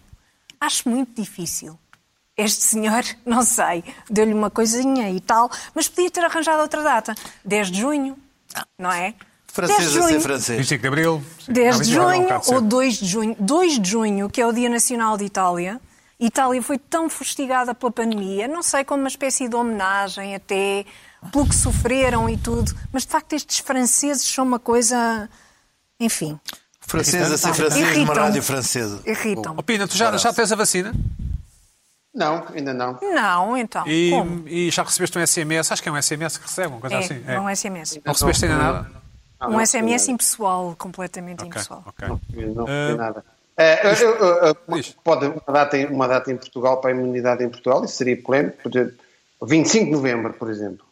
[0.60, 1.78] acho muito difícil.
[2.36, 7.14] Este senhor, não sei, deu-lhe uma coisinha e tal, mas podia ter arranjado outra data.
[7.44, 8.16] 10 de junho,
[8.78, 9.10] não é?
[9.12, 9.16] 10
[9.52, 10.58] Francês de a ser junho, francês.
[10.58, 11.22] 25 de Abril.
[11.44, 11.52] sim.
[11.52, 12.60] 10 Não, um junho ou cedo.
[12.62, 13.36] 2 de junho.
[13.38, 15.80] 2 de junho, que é o Dia Nacional de Itália.
[16.18, 20.84] Itália foi tão fustigada pela pandemia, não sei, como uma espécie de homenagem até,
[21.30, 25.28] pelo que sofreram e tudo, mas de facto estes franceses são uma coisa.
[26.00, 26.38] Enfim,
[26.80, 27.54] Francês a ser Irritam.
[27.54, 28.14] francês numa Irritam.
[28.24, 29.00] rádio francesa.
[29.06, 29.54] irritam.
[29.56, 30.92] Oh, Pina, tu já, já tens a vacina?
[32.14, 32.98] Não, ainda não.
[33.02, 33.86] Não, então.
[33.86, 34.48] E, Como?
[34.48, 35.72] e já recebeste um SMS?
[35.72, 37.24] Acho que é um SMS que recebe, uma coisa É, assim.
[37.26, 38.00] é um SMS.
[38.04, 38.90] Não recebeste ainda nada?
[39.40, 41.82] Não, Um SMS impessoal, completamente Ok, impessoal.
[41.86, 42.08] ok.
[42.08, 42.20] Não,
[42.54, 43.24] não Ah, recebi nada.
[43.58, 44.96] Eu- Diz.
[45.04, 48.20] pode uma data, em- uma data em Portugal para a imunidade em Portugal, isso seria
[48.20, 48.58] polémico.
[48.62, 48.94] por exemplo,
[49.42, 50.86] 25 de novembro, por exemplo.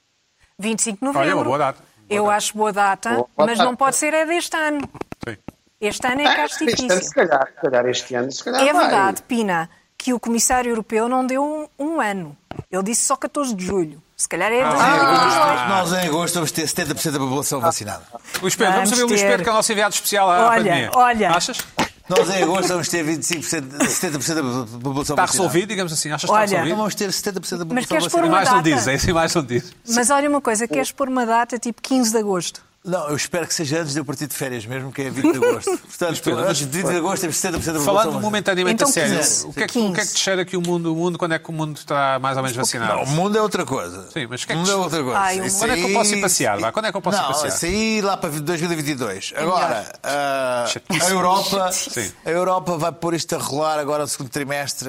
[0.58, 1.38] 25 de Olha, novembro.
[1.38, 1.78] uma boa data.
[1.78, 2.36] Boa Eu data.
[2.36, 3.64] acho boa data, Boa mas data.
[3.64, 4.80] não pode ser é deste ano.
[5.26, 5.36] Sim.
[5.80, 7.02] Este ano é que acho Ah, este ano, difícil.
[7.08, 8.82] se calhar, se calhar este ano, se calhar É vai.
[8.88, 9.70] verdade, Pina,
[10.03, 12.36] que o Comissário Europeu não deu um, um ano.
[12.70, 14.03] Ele disse só 14 de julho.
[14.16, 15.68] Se calhar é 2022.
[15.68, 18.03] Nós em agosto vamos ter 70% da população vacinada.
[18.40, 19.22] Luís Pedro, vamos Vamos ver o Luís.
[19.22, 20.90] Pedro, que é o nosso enviado especial à Olha, pandemia.
[20.94, 21.30] olha.
[21.30, 21.59] Achas?
[22.09, 25.26] Nós em agosto vamos ter 25%, 70% da população Está vacinada.
[25.32, 26.11] resolvido, digamos assim?
[26.11, 26.44] Achas que Olha.
[26.44, 26.76] está resolvido?
[26.76, 28.26] vamos ter 70% da Mas população queres pôr vacinada.
[28.26, 28.62] uma Mais não data?
[28.70, 29.72] diz, é assim mais não diz.
[29.88, 32.62] Mas olha uma coisa, queres pôr uma data tipo 15 de agosto?
[32.85, 35.30] Não, eu espero que seja antes de eu partir de férias mesmo, que é 20
[35.39, 35.78] de agosto.
[35.87, 39.16] Portanto, antes de 20 de agosto temos 70% da população Falando momentaneamente Então, a sério,
[39.18, 39.47] 15.
[39.47, 41.16] o que, é que, o que é que te cheira que o mundo, o mundo,
[41.16, 42.93] quando é que o mundo está mais ou menos vacinado?
[42.97, 44.11] Não, o mundo é outra coisa.
[44.11, 45.18] Sim, mas o que é o que- mundo é outra coisa.
[45.18, 46.59] Ai, mundo- Quando é que eu posso ir passear?
[46.59, 46.72] vá?
[46.72, 47.49] Quando é que eu posso ir não, passear?
[47.55, 49.33] isso aí lá para 2022.
[49.37, 50.64] Agora, ah,
[51.01, 52.12] a Europa, Sim.
[52.26, 54.89] a Europa vai pôr isto a rolar agora no segundo trimestre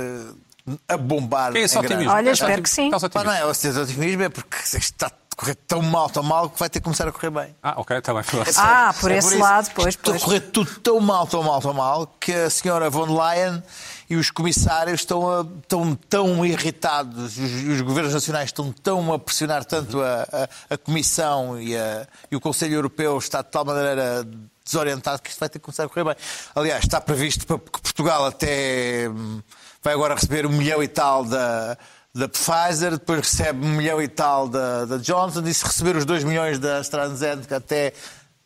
[0.87, 1.51] a bombar.
[1.51, 2.09] Quem é esse otimismo?
[2.11, 2.89] Olha, espero que sim.
[2.89, 6.59] Pá, não é o seu otimismo, é porque está correr tão mal, tão mal, que
[6.59, 7.55] vai ter que começar a correr bem.
[7.61, 8.23] Ah, ok, está bem.
[8.57, 9.39] Ah, por É esse isso.
[9.39, 10.23] lado, pois, Está a pois.
[10.23, 13.61] correr tudo tão mal, tão mal, tão mal, que a senhora von Leyen
[14.09, 19.17] e os comissários estão, a- estão tão irritados, os, os governos nacionais estão tão a
[19.19, 20.23] pressionar tanto a,
[20.69, 24.27] a- a Comissão e, a- e o Conselho Europeu está de tal maneira
[24.65, 26.15] desorientado que isto vai ter que começar a correr bem.
[26.55, 29.41] Aliás, está previsto para que Portugal até hum,
[29.81, 31.77] vai agora receber um milhão e tal da,
[32.15, 36.05] da Pfizer, depois recebe um milhão e tal da, da Johnson, e se receber os
[36.05, 37.91] 2 milhões da AstraZeneca até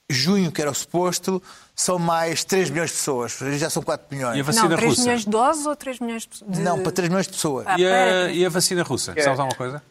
[0.10, 1.44] junho, que era o suposto,
[1.76, 3.38] são mais 3 milhões de pessoas.
[3.58, 4.46] Já são 4 E a milhões.
[4.46, 5.02] vacina Não, 3 russa?
[5.02, 6.60] milhões de doses ou 3 milhões de...
[6.62, 7.66] Não, para 3 milhões de pessoas.
[7.68, 9.12] Ah, E a, e a vacina russa?
[9.14, 9.84] Sabes alguma coisa?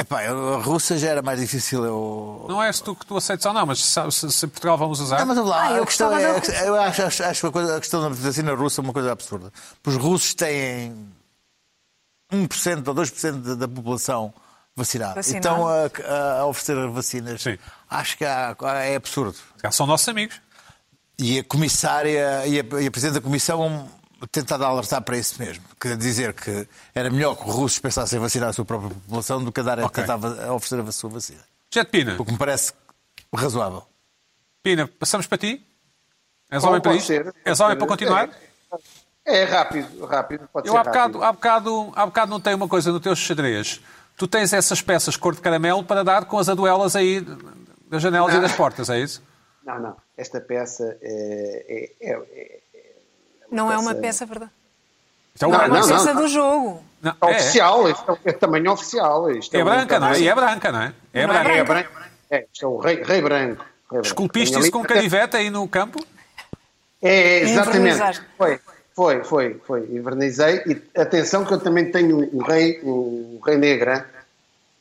[0.00, 1.84] Epá, a russa já era mais difícil.
[1.84, 2.46] Eu...
[2.48, 5.18] Não és tu que tu aceites ou não, mas se, se- se Portugal vamos usar.
[5.18, 7.52] Não, mas vamos lá, Ah, eu a questão é, da eu acho, acho, acho a,
[7.52, 9.52] coisa, a questão da vacina russa uma coisa absurda.
[9.84, 10.94] Os russos têm
[12.32, 14.32] 1% ou 2% da, da população
[14.76, 15.14] vacinada.
[15.16, 15.38] Vacinada.
[15.38, 17.58] Então a, a oferecer vacinas, Sim.
[17.90, 19.36] acho que há- é absurdo.
[19.70, 20.40] São nossos amigos.
[21.18, 23.88] E a comissária e a, e a Presidente da Comissão
[24.30, 25.64] tentado alertar para isso mesmo.
[25.80, 29.42] Quer dizer que era melhor que os russos pensassem em vacinar a sua própria população
[29.42, 30.02] do que a, dar, a Ok.
[30.02, 31.40] tentar va- a oferecer a sua vacina.
[31.72, 32.16] Jet Pina.
[32.18, 32.72] O que me parece
[33.34, 33.84] razoável.
[34.62, 35.64] Pina, passamos para ti?
[36.50, 37.12] És homem para isto?
[37.44, 38.30] És homem para continuar?
[39.28, 40.48] É, é rápido, rápido.
[40.52, 41.24] Pode Eu ser há bocado, rápido.
[41.24, 43.80] há, bocado, há bocado não tenho uma coisa no teu xadrez.
[44.16, 47.24] Tu tens essas peças cor de caramelo para dar com as aduelas aí
[47.88, 49.22] das janelas e das portas, é isso?
[49.64, 49.96] Não, não.
[50.16, 51.90] Esta peça é.
[52.00, 52.58] é, é, é-
[53.50, 54.50] Não é uma peça- peça verdade.
[55.34, 55.74] Isto é, o Não, É branco.
[55.76, 56.22] uma não, peça não.
[56.22, 56.82] do jogo.
[57.00, 59.30] Não, é é, oficial, isto é, é tamanho oficial.
[59.30, 60.18] Isto é um- branca, não é?
[60.20, 60.92] E é branca, não é?
[61.14, 61.56] É Não é branca.
[61.58, 61.90] É branco.
[62.30, 63.64] É, isto é o rei, rei branco.
[63.90, 64.06] Branco.
[64.06, 66.04] Esculpiste isso com canivete aí no campo?
[67.00, 68.20] É, exatamente.
[68.36, 68.60] Foi,
[68.98, 69.80] foi, foi, foi.
[69.92, 70.60] Invernizei.
[70.66, 73.92] E atenção que eu também tenho o rei, o rei negro.
[73.92, 74.02] hein?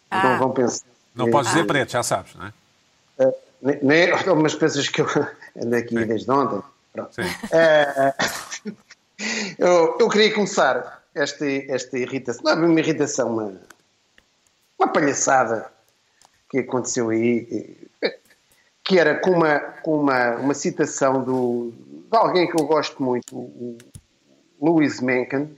[0.07, 0.37] Então Ah.
[0.39, 0.87] vão pensar.
[1.13, 2.53] Não podes dizer preto, já sabes, não é?
[3.23, 5.07] Uh, ne- ne- umas coisas que eu
[5.55, 6.63] ando aqui desde ontem.
[6.91, 7.13] Pronto.
[7.13, 7.21] Sim.
[7.21, 8.73] Uh,
[9.59, 13.53] eu, eu queria começar esta, esta irritação, não é uma irritação, uma,
[14.79, 15.71] uma palhaçada
[16.49, 18.17] que aconteceu aí, eh,
[18.83, 21.71] que era com uma, com uma, uma citação do,
[22.09, 23.77] de alguém que eu gosto muito, o
[24.61, 25.57] Louis Mencken,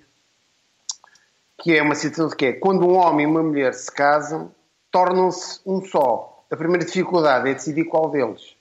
[1.61, 4.51] que é uma citação de que é quando um homem e uma mulher se casam,
[4.91, 6.45] tornam-se um só.
[6.51, 8.55] A primeira dificuldade é decidir qual deles.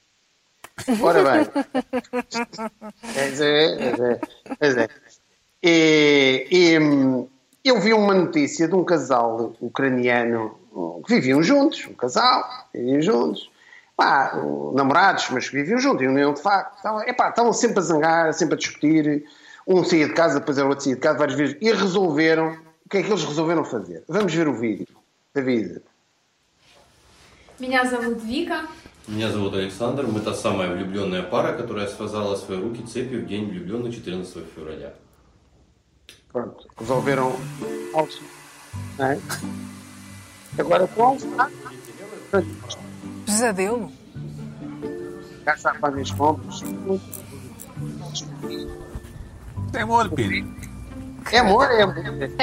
[1.02, 1.46] Ora bem.
[3.14, 4.20] Pois é,
[4.58, 4.88] pois é, é.
[5.62, 10.56] E, e, eu vi uma notícia de um casal ucraniano
[11.04, 13.50] que viviam juntos, um casal, viviam juntos,
[13.96, 14.32] pá,
[14.74, 16.76] namorados, mas que viviam juntos, em união de facto.
[16.76, 19.24] Estavam, epá, estavam sempre a zangar, sempre a discutir.
[19.67, 21.57] Um saía de casa, depois era outro saía de casa várias vezes.
[21.61, 24.03] E resolveram, o que é que eles resolveram fazer?
[24.07, 24.87] Vamos ver o vídeo.
[25.33, 25.81] David.
[27.59, 28.67] Меня зовут Вика.
[29.07, 30.05] Меня зовут Александр.
[30.05, 34.93] Мы та самая влюбленная пара, которая связала свои руки цепью в день влюбленных 14 февраля.
[36.31, 37.35] Pronto, resolveram
[37.93, 38.11] algo.
[38.97, 39.19] Não é?
[40.57, 41.49] Agora qual está?
[43.25, 43.91] Pesadelo.
[45.45, 46.61] Já está a fazer as compras.
[49.72, 50.54] É mole, Pedro.
[51.32, 52.36] É mole, é mole.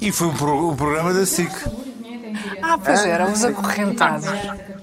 [0.00, 1.50] E foi o, pro, o programa da SIC.
[2.62, 3.48] Ah, pois é, eram os é.
[3.48, 4.26] acorrentados.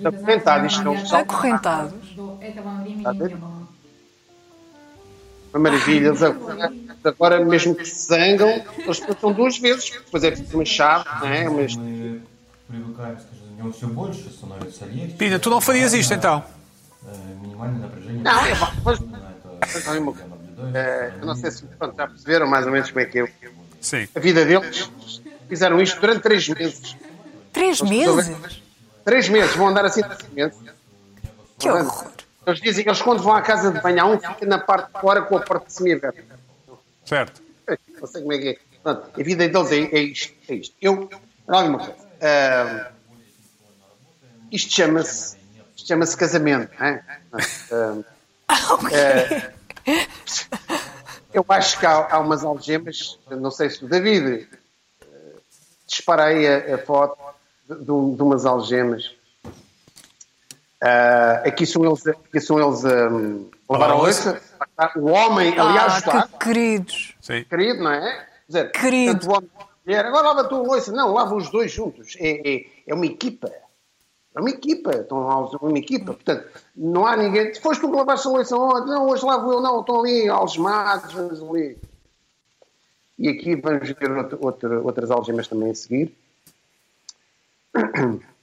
[0.04, 0.96] Acorrentados, estão.
[0.96, 1.94] É acorrentados.
[5.54, 10.66] Uma maravilha, agora, agora mesmo que se zangam, eles passam duas vezes, depois é uma
[10.66, 11.50] chave, não é?
[11.50, 11.78] Mas...
[15.18, 16.44] Pina, tu não farias isto então?
[18.22, 18.56] Não, é eu
[20.04, 20.16] vou.
[20.74, 23.28] É, eu não sei se me já perceberam mais ou menos como é que é
[23.82, 24.08] Sim.
[24.16, 24.90] a vida deles.
[25.48, 26.96] Fizeram isto durante três meses.
[27.52, 28.62] Três meses?
[29.04, 30.58] Três meses, vão andar assim três meses.
[31.60, 32.12] Que horror.
[32.48, 34.60] Eles dizem que eles quando vão à casa de banho, há um que fica na
[34.60, 36.24] parte de fora com a porta semiaberta.
[37.06, 37.42] Certo.
[38.00, 38.58] Não sei como é que é.
[38.82, 40.34] Portanto, a vida deles é, é isto.
[40.48, 40.76] É isto.
[40.82, 41.10] Eu,
[41.48, 41.96] coisa.
[44.52, 45.38] isto chama-se
[45.76, 46.72] chama-se casamento.
[46.80, 47.04] Não é?
[48.70, 48.90] Ok.
[48.94, 49.52] Eh,
[51.34, 54.48] eu acho que há, há umas algemas, não sei se o David
[55.02, 55.06] ah,
[55.88, 57.18] dispara aí a, a foto
[57.70, 59.14] de, de um- de umas algemas.
[60.82, 63.10] Ah, aqui são eles, aqui são eles a
[63.70, 64.42] lavar a louça.
[64.98, 67.16] O homem, aliás, Ah, está que queridos.
[67.22, 67.44] Sim.
[67.46, 68.02] querido, não é?
[68.12, 69.14] Quer dizer, Querido.
[69.14, 69.50] tanto o homem
[69.86, 70.92] mulher, agora lava tu a louça.
[70.92, 72.16] Não, lava os dois juntos.
[72.20, 73.52] É, é, é uma equipa.
[74.36, 74.92] É uma equipa.
[74.92, 76.14] Estão lá uma equipa.
[76.14, 77.54] Portanto, não há ninguém.
[77.54, 79.80] Se foste tu que lavaste a louça ontem, não, hoje lavo eu, não.
[79.80, 81.78] Estão ali algemados, vamos ali.
[83.18, 86.16] E aqui vamos ver outro- outro- outras algemas também a seguir.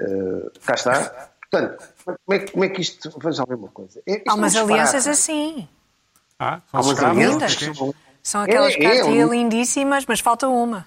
[0.00, 1.30] Eh, cá está.
[1.50, 3.10] Portanto, como é, que- como é que isto.
[3.18, 4.00] Vamos lá ver uma coisa.
[4.06, 5.68] É- Há é um umas alianças assim.
[6.38, 10.20] Ah, Há são umas alianças que são- São aquelas É, é, cartilhas um- lindíssimas, mas
[10.20, 10.86] falta uma.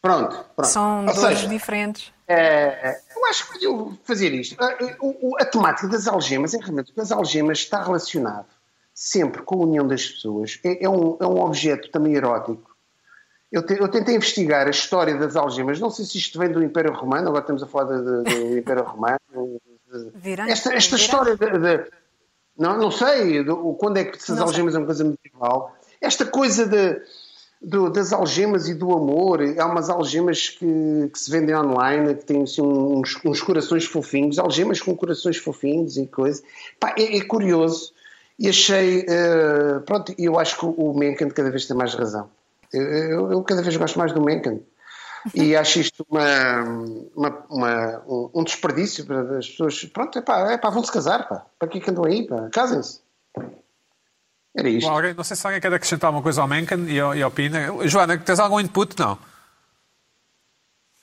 [0.00, 0.70] Pronto, pronto.
[0.70, 2.10] São Ou duas seja, diferentes.
[2.28, 4.56] É, eu acho que eu fazer isto.
[4.62, 8.46] A, o- a temática das algemas, é realmente, das algemas está relacionado
[8.92, 10.58] sempre com a união das pessoas.
[10.64, 12.74] É, é um, é um objeto também erótico.
[13.52, 15.78] Eu, te- eu tentei investigar a história das algemas.
[15.78, 19.18] Não sei se isto vem do Império Romano, agora estamos a falar do Império Romano.
[19.32, 21.04] de- Virante, esta, esta virante.
[21.04, 21.90] história de, de-
[22.58, 24.44] não, não sei do- quando é que essas Não sei.
[24.46, 25.76] algemas é uma coisa medieval.
[26.00, 27.00] Esta coisa de,
[27.68, 29.40] do- das algemas e do amor.
[29.58, 34.38] Há umas algemas que, que se vendem online que têm assim, uns, uns corações fofinhos,
[34.38, 36.42] algemas com corações fofinhos e coisa.
[36.78, 37.92] Pá, é, é curioso.
[38.38, 39.04] E achei.
[39.08, 42.28] eh, pronto, eu acho que o Mencken cada vez tem mais razão.
[42.72, 44.62] Eu, eu- eu cada vez gosto mais do Mencken.
[45.34, 46.62] E acho isto uma,
[47.16, 48.02] uma- uma-
[48.34, 49.84] um, desperdício para as pessoas.
[49.86, 51.44] Pronto, é pá, é pá vão-se casar, pá.
[51.58, 52.48] Para que é que andam aí, pá?
[52.52, 53.00] Casem-se.
[54.56, 54.88] Era isto.
[54.88, 57.68] Bom, alguém- não sei se alguém quer acrescentar alguma coisa ao Mencken e, e opina.
[57.86, 58.98] Joana, tens algum input?
[58.98, 59.18] Não.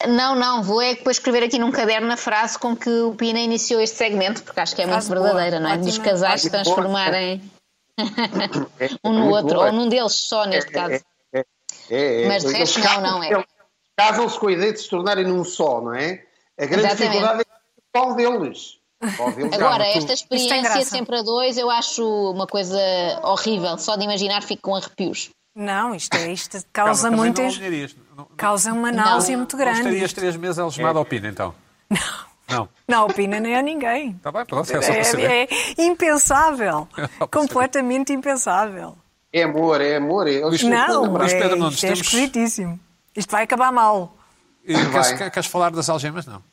[0.08, 3.40] Não, não, vou é depois escrever aqui num caderno a frase com que o Pina
[3.40, 5.74] iniciou este segmento, porque acho que é muito boa, verdadeira, não é?
[5.74, 5.86] ótima.
[5.86, 7.42] Dos casais se transformarem
[7.98, 8.04] É-
[9.06, 9.68] um é no muito outro, boa.
[9.68, 10.94] ou num deles só, neste É, caso.
[11.32, 11.46] é, é,
[11.90, 12.28] é, é.
[12.28, 13.46] Mas de resto, não, casam- não é.
[13.96, 16.26] Casam-se com a ideia de se tornarem num só, não é?
[16.60, 16.98] A grande Exatamente.
[17.14, 17.46] dificuldade é
[17.94, 18.80] qual deles.
[19.54, 19.98] Agora, é.
[19.98, 20.86] esta experiência graça.
[20.86, 22.78] sempre a dois eu acho uma coisa
[23.24, 23.78] horrível.
[23.78, 25.30] Só de imaginar fico com arrepios.
[25.56, 27.42] Não, isto, é, isto Calma, causa também muito.
[27.42, 27.98] não.
[28.18, 29.80] Não, Causa uma náusea muito não grande.
[29.80, 30.16] estarias isto.
[30.16, 31.54] três meses algemado ao Pina, então?
[32.50, 32.70] Não.
[32.88, 34.12] Não opina nem a ninguém.
[34.12, 35.30] Está bem, pronto, é só para saber.
[35.32, 35.48] É,
[35.82, 36.88] é impensável.
[36.98, 38.98] É Completamente impensável.
[39.32, 40.28] É amor, é amor.
[40.28, 40.42] É...
[40.42, 42.80] Não, é, Pedro Nunes, isto é temos- esquisitíssimo.
[43.16, 44.16] Isto vai acabar mal.
[44.64, 45.30] E queres, Vai.
[45.32, 46.26] queres falar das algemas?
[46.26, 46.44] Não.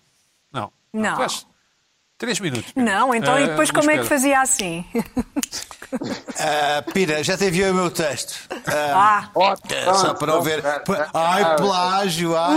[0.53, 0.73] Não.
[0.93, 1.17] Não.
[1.17, 1.47] Tu és-
[2.21, 2.71] Três minutos.
[2.73, 2.85] Pedro.
[2.93, 4.85] Não, então e Eh, depois como é que fazia assim?
[6.39, 8.35] Ah, Pina, já te enviei o meu texto.
[8.95, 10.63] Ah, Ah, é, só para não ver.
[11.13, 12.57] Ai, plágio, ai,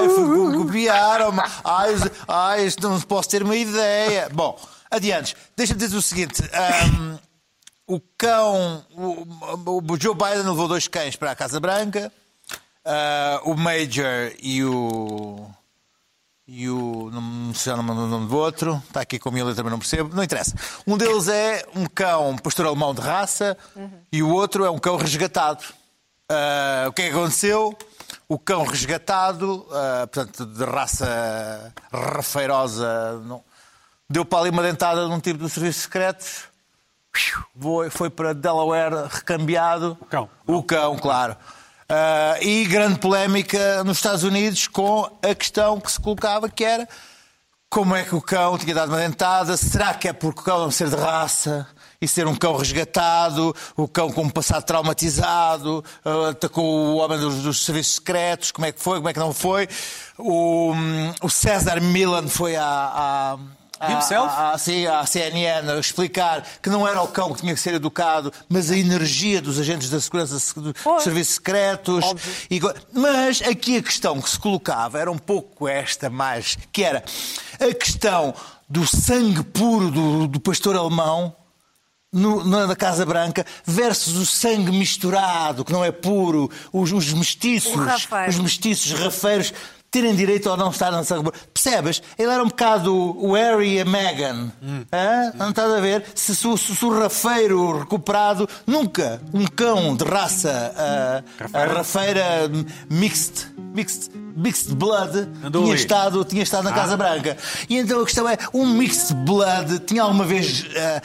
[0.00, 1.40] ai, foi- copiaram-me.
[1.64, 1.94] Ai,
[2.28, 4.28] ai, não posso ter uma ideia.
[4.30, 4.58] Bom,
[4.90, 5.34] adiante.
[5.56, 6.42] Deixa-me dizer o seguinte.
[6.52, 7.16] ahm,
[7.86, 8.84] o cão.
[8.90, 12.12] O, o Joe Biden levou dois cães para a Casa Branca.
[12.84, 15.48] Ah, o Major e o.
[16.46, 17.10] E o.
[17.10, 18.82] Não sei o nome o nome do outro.
[18.86, 20.14] Está aqui com a minha letra, mas não percebo.
[20.14, 20.54] Não interessa.
[20.86, 23.56] Um deles é um cão pastor alemão de raça
[24.12, 25.64] e o outro é um cão resgatado.
[26.28, 27.76] Ah, o que é que aconteceu?
[28.28, 33.42] O cão resgatado, ah, portanto, de raça rafeirosa, não-
[34.08, 36.44] deu para ali uma dentada num tipo de serviços secretos.
[37.58, 39.96] Foi, foi para Delaware recambiado.
[40.00, 40.28] O cão.
[40.46, 41.36] O cão, claro.
[41.88, 46.88] Ah, e grande polémica nos Estados Unidos com a questão que se colocava que era
[47.68, 49.56] como é que o cão tinha dado uma dentada?
[49.56, 51.66] Será que é porque o cão não ser de raça
[52.00, 57.18] e ser um cão resgatado, o cão com um passado traumatizado, ah, atacou o homem
[57.18, 58.50] dos, dos serviços secretos?
[58.52, 58.98] Como é que foi?
[58.98, 59.68] Como é que não foi?
[60.16, 60.72] O,
[61.20, 62.64] o César Milan foi à.
[62.64, 63.38] à
[64.24, 67.74] à- sim, à CNN a explicar que não era o cão que tinha que ser
[67.74, 72.04] educado, mas a energia dos agentes da segurança dos serviços secretos.
[72.50, 72.60] E
[72.92, 77.04] mas aqui a questão que se colocava era um pouco esta mais, que era
[77.60, 78.34] a questão
[78.68, 81.34] do sangue puro do, do pastor alemão
[82.12, 87.12] no- na, na Casa Branca versus o sangue misturado, que não é puro, os, os
[87.12, 87.72] mestiços,
[88.30, 89.52] os mestiços rafeiros
[89.94, 91.36] terem direito ou não estar na sangue puro.
[91.52, 92.02] Percebes?
[92.18, 94.50] Ele era um bocado o Harry e a Meghan.
[94.92, 95.32] Hã?
[95.36, 96.04] Não estás a ver?
[96.16, 101.22] Se, se o- se o rafeiro recuperado, nunca um cão de raça ah,
[101.52, 102.50] ah, rafeira
[102.90, 105.80] mixed, mixed, mixed blood Andou tinha ali.
[105.82, 107.36] estado, tinha estado na Casa Branca.
[107.68, 111.02] E então a questão é, um mixed blood tinha alguma vez ah,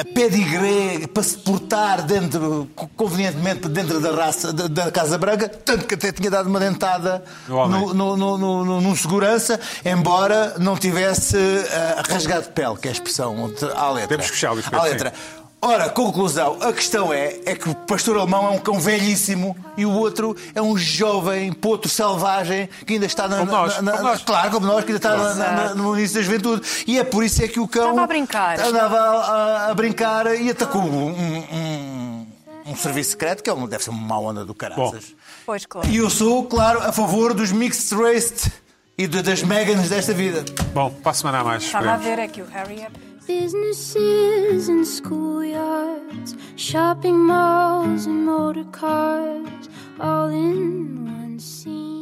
[0.00, 5.48] a pedigree para se portar dentro, co- convenientemente dentro da raça da, da Casa Branca,
[5.48, 10.76] tanto que até tinha dado uma dentada No no, no, no, num segurança, embora não
[10.76, 11.36] tivesse
[11.72, 14.08] ah, rasgado de pele, que é a expressão à letra.
[14.08, 15.12] Temos que fechar, À letra.
[15.60, 19.84] Ora, conclusão, a questão é, é que o pastor alemão é um cão velhíssimo e
[19.84, 23.92] o outro é um jovem potro selvagem que ainda está na, Como nós, na- na-
[23.92, 24.22] como nós.
[24.22, 26.62] claro, como nós, que ainda está na- na- na- no início da juventude.
[26.86, 28.60] E é por isso é que o cão Estava a brincar.
[28.60, 32.26] andava a, a brincar e atacou um, um-
[32.66, 35.12] um serviço secreto, que é um- deve ser uma má onda do caraças.
[35.44, 35.88] pois claro.
[35.88, 38.52] E eu sou, claro, a favor dos mixed race
[38.96, 40.44] e de- das Megans desta vida.
[40.72, 41.64] Bom, para a semana a mais.
[41.64, 42.88] Estava a ver aqui o Harry é
[43.28, 49.68] Businesses and schoolyards, shopping malls and motor cars,
[50.00, 51.97] all in one scene.